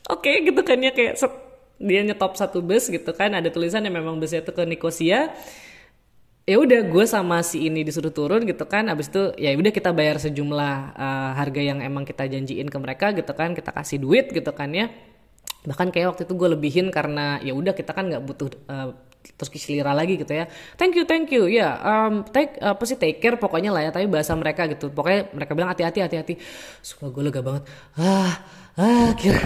[0.10, 1.20] Oke okay, gitu kan ya kayak
[1.80, 3.36] dia nyetop satu bus gitu kan.
[3.36, 5.36] Ada tulisan yang memang busnya tuh ke Nikosia
[6.50, 8.88] ya udah gue sama si ini disuruh turun gitu kan.
[8.88, 13.12] Abis itu ya udah kita bayar sejumlah uh, harga yang emang kita janjiin ke mereka
[13.12, 13.52] gitu kan.
[13.52, 14.88] Kita kasih duit gitu kan ya
[15.70, 18.90] bahkan kayak waktu itu gue lebihin karena ya udah kita kan nggak butuh uh,
[19.38, 20.50] terus kislira lagi gitu ya.
[20.80, 21.46] Thank you thank you.
[21.46, 24.90] Ya yeah, um, take apa sih take care pokoknya lah ya tapi bahasa mereka gitu.
[24.90, 26.34] Pokoknya mereka bilang hati-hati hati-hati.
[26.82, 27.70] Suka gue lega banget.
[27.94, 28.34] Ah
[28.80, 29.38] ah kira.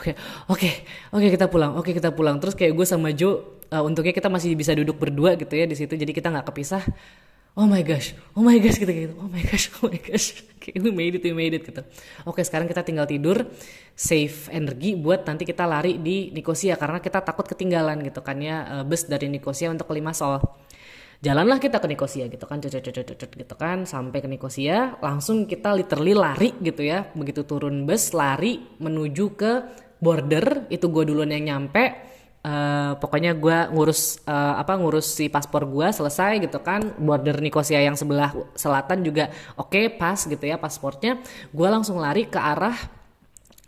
[0.00, 0.18] Oke
[0.50, 0.70] oke
[1.14, 2.42] oke kita pulang oke kita pulang.
[2.42, 5.78] Terus kayak gue sama Jo uh, untungnya kita masih bisa duduk berdua gitu ya di
[5.78, 6.82] situ jadi kita nggak kepisah
[7.56, 9.14] oh my gosh oh my gosh gitu gitu.
[9.18, 10.28] Oh my gosh oh my gosh.
[10.60, 11.80] Okay, we made it we made it gitu.
[12.28, 13.48] Oke sekarang kita tinggal tidur
[13.96, 18.68] save energi buat nanti kita lari di Nikosia karena kita takut ketinggalan gitu kan ya
[18.68, 20.36] uh, bus dari Nikosia untuk ke Limassol.
[21.24, 25.48] Jalanlah kita ke Nikosia gitu kan cocok cocok cocok gitu kan sampai ke Nikosia langsung
[25.48, 27.08] kita literally lari gitu ya.
[27.16, 29.52] Begitu turun bus lari menuju ke
[29.96, 32.09] border itu gue duluan yang nyampe
[32.40, 36.80] Uh, pokoknya gue ngurus uh, apa ngurus si paspor gue selesai gitu kan.
[36.96, 39.28] Border Nikosia yang sebelah selatan juga
[39.60, 41.20] oke okay, pas gitu ya paspornya
[41.52, 42.72] gue langsung lari ke arah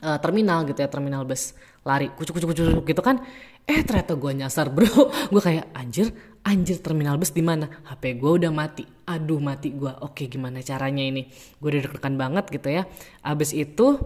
[0.00, 1.52] uh, terminal gitu ya terminal bus.
[1.84, 3.20] Lari kucuk kucuk kucuk gitu kan.
[3.68, 4.88] Eh ternyata gue nyasar bro.
[5.32, 6.10] Gue kayak anjir
[6.42, 7.70] anjir terminal bus di mana?
[7.86, 8.82] HP gue udah mati.
[9.06, 11.30] Aduh mati gue oke gimana caranya ini?
[11.60, 12.82] Gue udah deg banget gitu ya.
[13.22, 14.00] Abis itu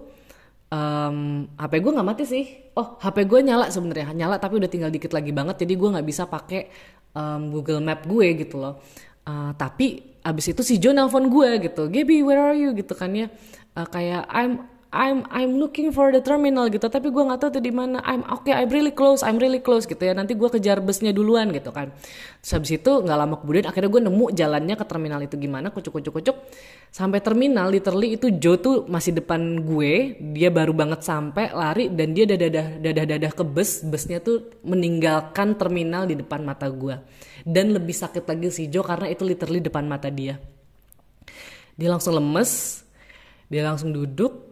[0.73, 2.45] um, HP gue nggak mati sih.
[2.77, 6.07] Oh, HP gue nyala sebenarnya, nyala tapi udah tinggal dikit lagi banget, jadi gue nggak
[6.07, 6.69] bisa pakai
[7.17, 8.81] um, Google Map gue gitu loh.
[9.27, 13.11] Uh, tapi abis itu si Jo nelfon gue gitu, Gaby where are you gitu kan
[13.11, 13.27] ya,
[13.75, 17.62] uh, kayak I'm I'm I'm looking for the terminal gitu tapi gue nggak tahu tuh
[17.62, 17.99] di mana.
[18.07, 20.14] I'm okay, I'm really close I'm really close gitu ya.
[20.14, 21.91] Nanti gue kejar busnya duluan gitu kan.
[22.39, 25.99] Terus habis itu nggak lama kemudian akhirnya gue nemu jalannya ke terminal itu gimana kucuk
[25.99, 26.37] kucuk kucuk
[26.95, 32.14] sampai terminal literally itu Joe tuh masih depan gue dia baru banget sampai lari dan
[32.14, 33.82] dia dadah dadah dadah ke bus.
[33.82, 36.95] Busnya tuh meninggalkan terminal di depan mata gue
[37.43, 40.39] dan lebih sakit lagi si Joe karena itu literally depan mata dia.
[41.74, 42.82] Dia langsung lemes
[43.47, 44.45] dia langsung duduk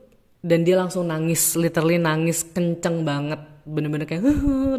[0.45, 3.40] dan dia langsung nangis literally nangis kenceng banget.
[3.64, 4.28] Bener-bener kayak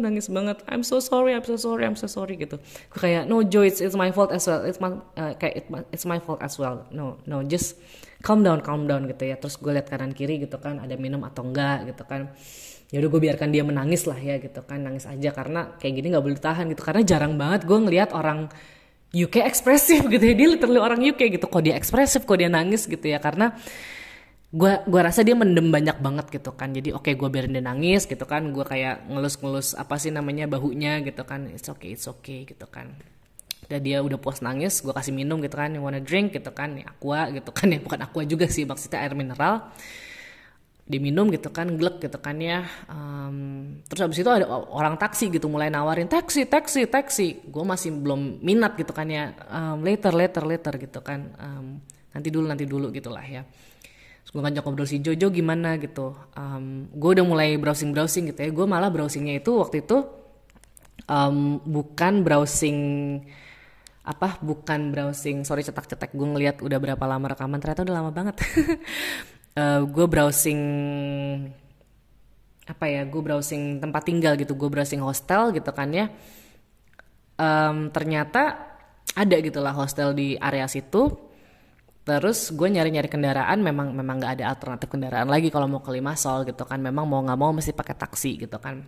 [0.06, 0.62] nangis banget.
[0.70, 2.62] I'm so sorry I'm so sorry I'm so sorry gitu.
[2.62, 4.62] Gue kayak no Joe it's, it's my fault as well.
[4.62, 6.86] It's my uh, kayak it, it's my fault as well.
[6.94, 7.82] No no just
[8.22, 9.34] calm down calm down gitu ya.
[9.42, 12.30] Terus gue lihat kanan kiri gitu kan ada minum atau enggak gitu kan.
[12.94, 16.14] Ya udah gue biarkan dia menangis lah ya gitu kan nangis aja karena kayak gini
[16.14, 16.86] nggak boleh tahan gitu.
[16.86, 18.46] Karena jarang banget gue ngelihat orang
[19.10, 20.34] UK ekspresif gitu ya.
[20.38, 21.50] Dia literally orang UK gitu.
[21.50, 23.18] Kok dia ekspresif kok dia nangis gitu ya.
[23.18, 23.50] Karena
[24.56, 26.72] gue gua rasa dia mendem banyak banget gitu kan.
[26.72, 28.48] Jadi oke okay, gue biarin dia nangis gitu kan.
[28.56, 31.52] Gue kayak ngelus-ngelus apa sih namanya bahunya gitu kan.
[31.52, 32.96] It's okay it's okay gitu kan.
[33.68, 35.76] Dan dia udah puas nangis gue kasih minum gitu kan.
[35.76, 36.80] You wanna drink gitu kan.
[36.80, 37.68] Ya aqua gitu kan.
[37.74, 39.68] Ya bukan aqua juga sih maksudnya air mineral.
[40.86, 42.64] Diminum gitu kan glek gitu kan ya.
[42.88, 47.50] Um, terus habis itu ada orang taksi gitu mulai nawarin taksi taksi taksi.
[47.50, 49.36] Gue masih belum minat gitu kan ya.
[49.52, 51.34] Um, later later later gitu kan.
[51.36, 51.82] Um,
[52.16, 53.44] nanti dulu nanti dulu gitulah ya
[54.26, 56.14] gue ngajak ngobrol si Jojo gimana gitu.
[56.34, 58.50] Um, gue udah mulai browsing browsing gitu ya.
[58.50, 60.02] Gue malah browsingnya itu waktu itu
[61.06, 62.78] um, bukan browsing
[64.06, 68.36] apa bukan browsing sorry cetak-cetak gue ngeliat udah berapa lama rekaman ternyata udah lama banget.
[69.56, 70.60] Uh, gue browsing
[72.68, 74.52] apa ya gue browsing tempat tinggal gitu.
[74.52, 76.12] Gue browsing hostel gitu kan ya.
[77.40, 78.76] Um, ternyata
[79.16, 81.25] ada gitulah hostel di area situ
[82.06, 86.46] Terus gue nyari-nyari kendaraan memang memang nggak ada alternatif kendaraan lagi kalau mau ke Limassol
[86.46, 86.78] gitu kan.
[86.78, 88.86] Memang mau nggak mau mesti pakai taksi gitu kan.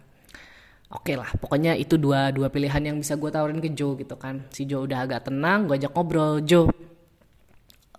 [0.89, 4.47] Oke lah, pokoknya itu dua dua pilihan yang bisa gue tawarin ke Joe gitu kan.
[4.55, 6.41] Si Joe udah agak tenang, gue ajak ngobrol.
[6.47, 6.71] Joe,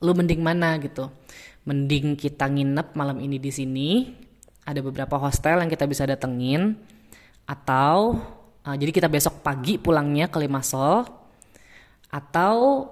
[0.02, 1.12] lu mending mana gitu?
[1.68, 4.10] Mending kita nginep malam ini di sini.
[4.66, 6.80] Ada beberapa hostel yang kita bisa datengin.
[7.46, 8.18] Atau
[8.66, 11.06] uh, jadi kita besok pagi pulangnya ke Limassol.
[12.10, 12.88] Atau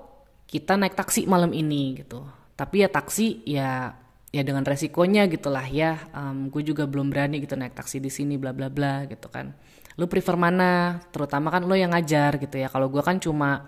[0.48, 2.24] kita naik taksi malam ini gitu
[2.56, 3.94] tapi ya taksi ya
[4.32, 8.36] ya dengan resikonya gitulah ya um, gue juga belum berani gitu naik taksi di sini
[8.36, 9.54] bla bla bla gitu kan
[9.98, 13.68] lu prefer mana terutama kan lo yang ngajar gitu ya kalau gue kan cuma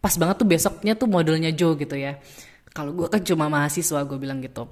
[0.00, 2.20] pas banget tuh besoknya tuh modelnya Joe gitu ya
[2.74, 4.66] kalau gue kan cuma mahasiswa gue bilang gitu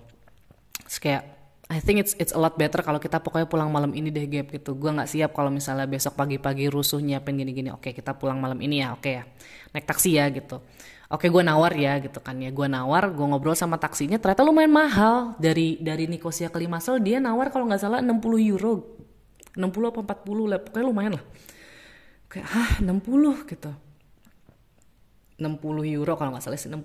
[0.92, 1.24] Terus kayak
[1.72, 4.52] I think it's it's a lot better kalau kita pokoknya pulang malam ini deh gap
[4.52, 4.76] gitu.
[4.76, 7.72] Gue nggak siap kalau misalnya besok pagi-pagi rusuh nyiapin gini-gini.
[7.72, 9.24] Oke kita pulang malam ini ya, oke ya.
[9.72, 10.60] Naik taksi ya gitu.
[11.12, 12.48] Oke gue nawar ya gitu kan ya.
[12.48, 14.16] Gue nawar, gue ngobrol sama taksinya.
[14.16, 18.96] Ternyata lumayan mahal dari dari Nikosia ke Limassol dia nawar kalau nggak salah 60 euro.
[19.52, 21.24] 60 apa 40 lah, pokoknya lumayan lah.
[22.32, 23.72] Kayak ah 60 gitu.
[25.36, 26.80] 60 euro kalau nggak salah sih 60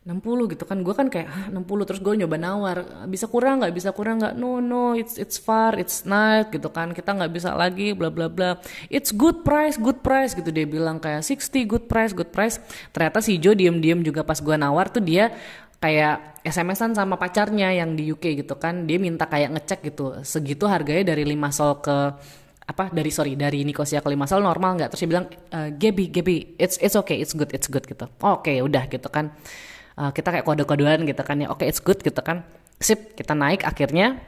[0.00, 0.80] 60 gitu kan.
[0.80, 3.04] Gue kan kayak ah 60 terus gue nyoba nawar.
[3.04, 3.72] Bisa kurang nggak?
[3.76, 4.32] Bisa kurang nggak?
[4.32, 6.96] No no it's it's far it's night gitu kan.
[6.96, 8.56] Kita nggak bisa lagi bla bla bla.
[8.88, 12.56] It's good price good price gitu dia bilang kayak 60 good price good price.
[12.96, 15.36] Ternyata si Joe diem diem juga pas gue nawar tuh dia
[15.84, 18.88] kayak SMS-an sama pacarnya yang di UK gitu kan.
[18.88, 21.96] Dia minta kayak ngecek gitu segitu harganya dari Limassol ke
[22.70, 24.96] apa dari sorry dari Nikosia ke Limassol normal nggak?
[24.96, 28.08] Terus dia bilang uh, Gaby Gaby it's it's okay it's good it's good gitu.
[28.24, 29.36] Oke okay, udah gitu kan
[29.96, 31.48] uh, kita kayak kode-kodean gitu kan ya.
[31.50, 32.46] Oke okay, it's good gitu kan.
[32.78, 34.20] Sip kita naik akhirnya.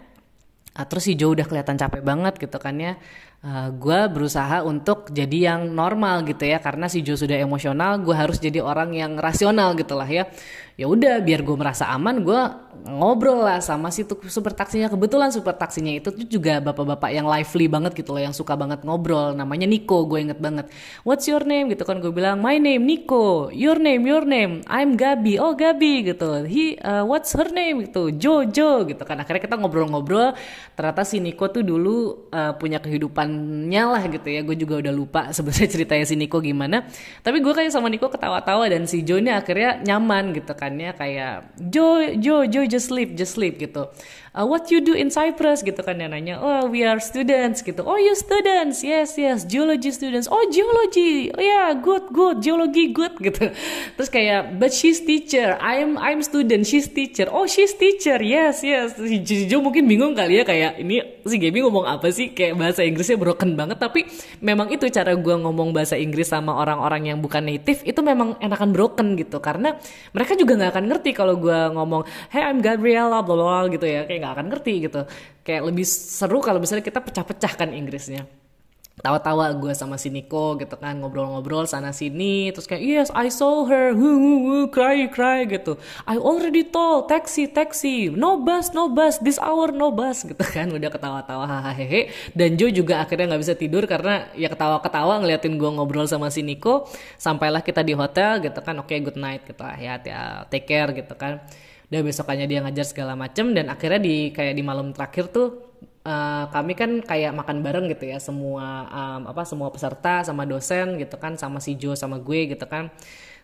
[0.72, 2.96] Uh, terus si Joe udah kelihatan capek banget gitu kan ya.
[3.42, 6.58] Uh, eh, gue berusaha untuk jadi yang normal gitu ya.
[6.58, 10.24] Karena si Joe sudah emosional gue harus jadi orang yang rasional gitu lah ya
[10.82, 12.42] ya udah biar gue merasa aman gue
[12.82, 14.90] ngobrol lah sama si super taksinya.
[14.90, 18.82] Kebetulan super taksinya itu tuh juga bapak-bapak yang lively banget gitu loh yang suka banget
[18.82, 19.34] ngobrol.
[19.36, 20.66] Namanya Nico gue inget banget.
[21.06, 21.70] What's your name?
[21.70, 24.66] Gitu kan gue bilang my name Nico your name your name.
[24.66, 25.38] I'm Gabi.
[25.38, 26.42] Oh Gabi gitu.
[26.46, 27.86] He uh, what's her name?
[27.86, 28.18] Gitu.
[28.18, 29.22] Jojo gitu kan.
[29.22, 30.34] Akhirnya kita ngobrol-ngobrol.
[30.74, 33.30] Ternyata si Nico tuh dulu uh, punya kehidupan
[33.70, 34.42] nyala gitu ya.
[34.42, 36.88] Gue juga udah lupa sebenarnya ceritanya si Niko gimana.
[37.22, 40.92] Tapi gue kayak sama Niko ketawa-tawa dan si Jo ini akhirnya nyaman gitu kan ya
[40.96, 43.88] kayak Jo Jo Jo just sleep just sleep gitu
[44.36, 46.00] uh, what you do in Cyprus gitu kan.
[46.00, 47.84] Dia nanya oh we are students gitu.
[47.84, 48.80] Oh you students.
[48.80, 49.44] Yes yes.
[49.44, 50.26] Geology students.
[50.28, 51.32] Oh geology.
[51.32, 51.72] Oh yeah.
[51.76, 52.40] Good good.
[52.40, 53.14] Geology good.
[53.22, 53.54] Gitu.
[53.94, 55.54] Terus kayak but she's teacher.
[55.62, 56.66] I'm I'm student.
[56.66, 57.30] She's teacher.
[57.30, 58.18] Oh she's teacher.
[58.18, 58.98] Yes yes.
[58.98, 62.34] Si Jo mungkin bingung kali ya kayak ini si Gaby ngomong apa sih?
[62.34, 63.78] Kayak bahasa Inggrisnya broken banget.
[63.78, 64.08] Tapi
[64.42, 68.74] memang itu cara gue ngomong bahasa Inggris sama orang-orang yang bukan native itu memang enakan
[68.74, 69.38] broken gitu.
[69.38, 69.78] Karena
[70.10, 72.02] mereka juga nggak akan ngerti kalau gue ngomong
[72.34, 74.02] hey I'm Gabriella bla bla gitu ya.
[74.02, 75.02] Kayak nggak akan ngerti gitu.
[75.42, 78.30] Kayak lebih seru kalau misalnya kita pecah-pecah kan Inggrisnya.
[78.92, 83.64] Tawa-tawa gue sama si Niko gitu kan ngobrol-ngobrol sana sini terus kayak yes I saw
[83.64, 85.80] her hu hu hu cry cry gitu.
[86.04, 90.68] I already told taxi taxi no bus no bus this hour no bus gitu kan
[90.68, 92.12] udah ketawa-tawa hahaha.
[92.36, 96.44] Dan Joe juga akhirnya nggak bisa tidur karena ya ketawa-ketawa ngeliatin gue ngobrol sama si
[96.44, 96.84] Niko
[97.16, 100.92] sampailah kita di hotel gitu kan oke okay, good night gitu ya, ya take care
[100.92, 101.40] gitu kan
[101.92, 105.76] udah besokannya dia ngajar segala macem dan akhirnya di kayak di malam terakhir tuh
[106.08, 110.96] uh, kami kan kayak makan bareng gitu ya semua um, apa semua peserta sama dosen
[110.96, 112.90] gitu kan sama si Jo sama gue gitu kan.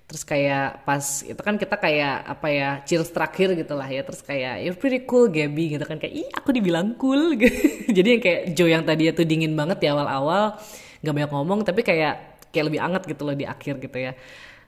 [0.09, 4.01] Terus kayak pas itu kan kita kayak apa ya cheers terakhir gitu lah ya.
[4.01, 6.01] Terus kayak you're pretty cool Gabby gitu kan.
[6.01, 7.32] Kayak ih aku dibilang cool.
[7.40, 7.92] Gitu.
[7.92, 10.57] jadi yang kayak Jo yang tadi itu dingin banget di awal-awal
[11.05, 14.16] nggak banyak ngomong tapi kayak kayak lebih anget gitu loh di akhir gitu ya.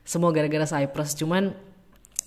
[0.05, 1.70] Semua gara-gara Cyprus cuman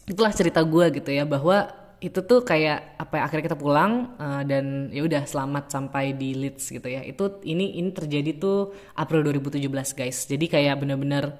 [0.03, 1.71] itulah cerita gue gitu ya bahwa
[2.03, 6.35] itu tuh kayak apa ya akhirnya kita pulang uh, dan ya udah selamat sampai di
[6.35, 6.99] Leeds gitu ya.
[6.99, 9.63] Itu ini ini terjadi tuh April 2017
[9.95, 10.27] guys.
[10.27, 11.39] Jadi kayak bener-bener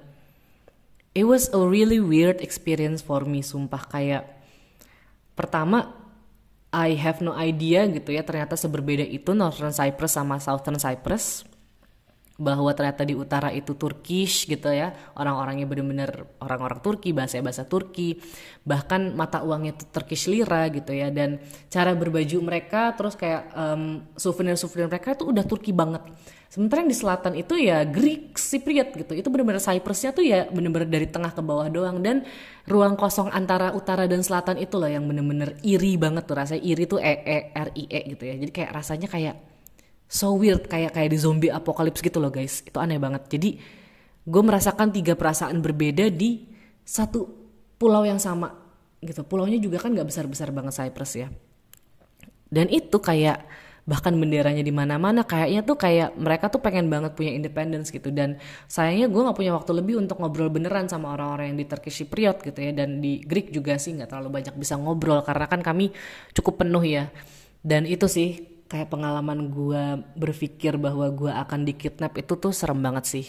[1.12, 3.84] it was a really weird experience for me sumpah.
[3.92, 4.24] Kayak
[5.36, 5.92] pertama
[6.72, 11.46] I have no idea gitu ya ternyata seberbeda itu Northern Cyprus sama Southern Cyprus
[12.34, 14.90] bahwa ternyata di utara itu Turkish gitu ya.
[15.14, 18.18] Orang-orangnya bener-bener orang-orang Turki bahasa bahasa Turki.
[18.66, 21.14] Bahkan mata uangnya itu Turkish lira gitu ya.
[21.14, 21.38] Dan
[21.70, 26.02] cara berbaju mereka terus kayak um, souvenir-souvenir mereka itu udah Turki banget.
[26.50, 29.14] Sementara yang di selatan itu ya Greek Cypriot gitu.
[29.14, 32.02] Itu bener-bener Cyprusnya tuh ya bener-bener dari tengah ke bawah doang.
[32.02, 32.26] Dan
[32.66, 36.34] ruang kosong antara utara dan selatan itu loh yang bener-bener iri banget tuh.
[36.34, 38.34] Rasanya iri tuh e e r i e gitu ya.
[38.42, 39.53] Jadi kayak rasanya kayak
[40.14, 42.62] so weird kayak kayak di zombie apokalips gitu loh guys.
[42.62, 43.26] Itu aneh banget.
[43.26, 43.58] Jadi
[44.22, 46.46] gue merasakan tiga perasaan berbeda di
[46.86, 47.26] satu
[47.74, 48.54] pulau yang sama
[49.02, 49.26] gitu.
[49.26, 51.28] Pulaunya juga kan nggak besar besar banget Cyprus ya.
[52.46, 53.42] Dan itu kayak
[53.84, 58.14] bahkan benderanya di mana-mana kayaknya tuh kayak mereka tuh pengen banget punya independence gitu.
[58.14, 58.38] Dan
[58.70, 62.38] sayangnya gue nggak punya waktu lebih untuk ngobrol beneran sama orang-orang yang di Turkish Cypriot
[62.38, 62.70] gitu ya.
[62.70, 65.90] Dan di Greek juga sih nggak terlalu banyak bisa ngobrol karena kan kami
[66.38, 67.10] cukup penuh ya.
[67.66, 73.04] Dan itu sih kayak pengalaman gue berpikir bahwa gue akan dikidnap itu tuh serem banget
[73.06, 73.26] sih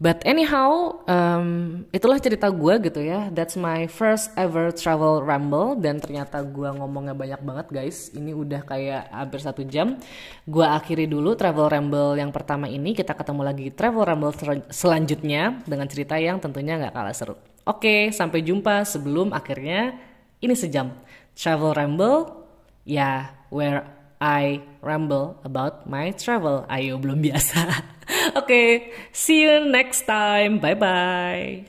[0.00, 3.28] But anyhow, um, itulah cerita gue gitu ya.
[3.28, 8.08] That's my first ever travel ramble dan ternyata gue ngomongnya banyak banget guys.
[8.16, 10.00] Ini udah kayak hampir satu jam.
[10.48, 12.96] Gue akhiri dulu travel ramble yang pertama ini.
[12.96, 14.32] Kita ketemu lagi travel ramble
[14.72, 17.36] selanjutnya dengan cerita yang tentunya nggak kalah seru.
[17.68, 20.00] Oke, sampai jumpa sebelum akhirnya
[20.40, 20.96] ini sejam.
[21.36, 22.48] Travel ramble,
[22.88, 26.68] ya where I ramble about my travel.
[26.68, 27.58] Ayo belum biasa.
[28.36, 28.68] Oke, okay,
[29.16, 30.60] see you next time.
[30.60, 31.50] Bye bye.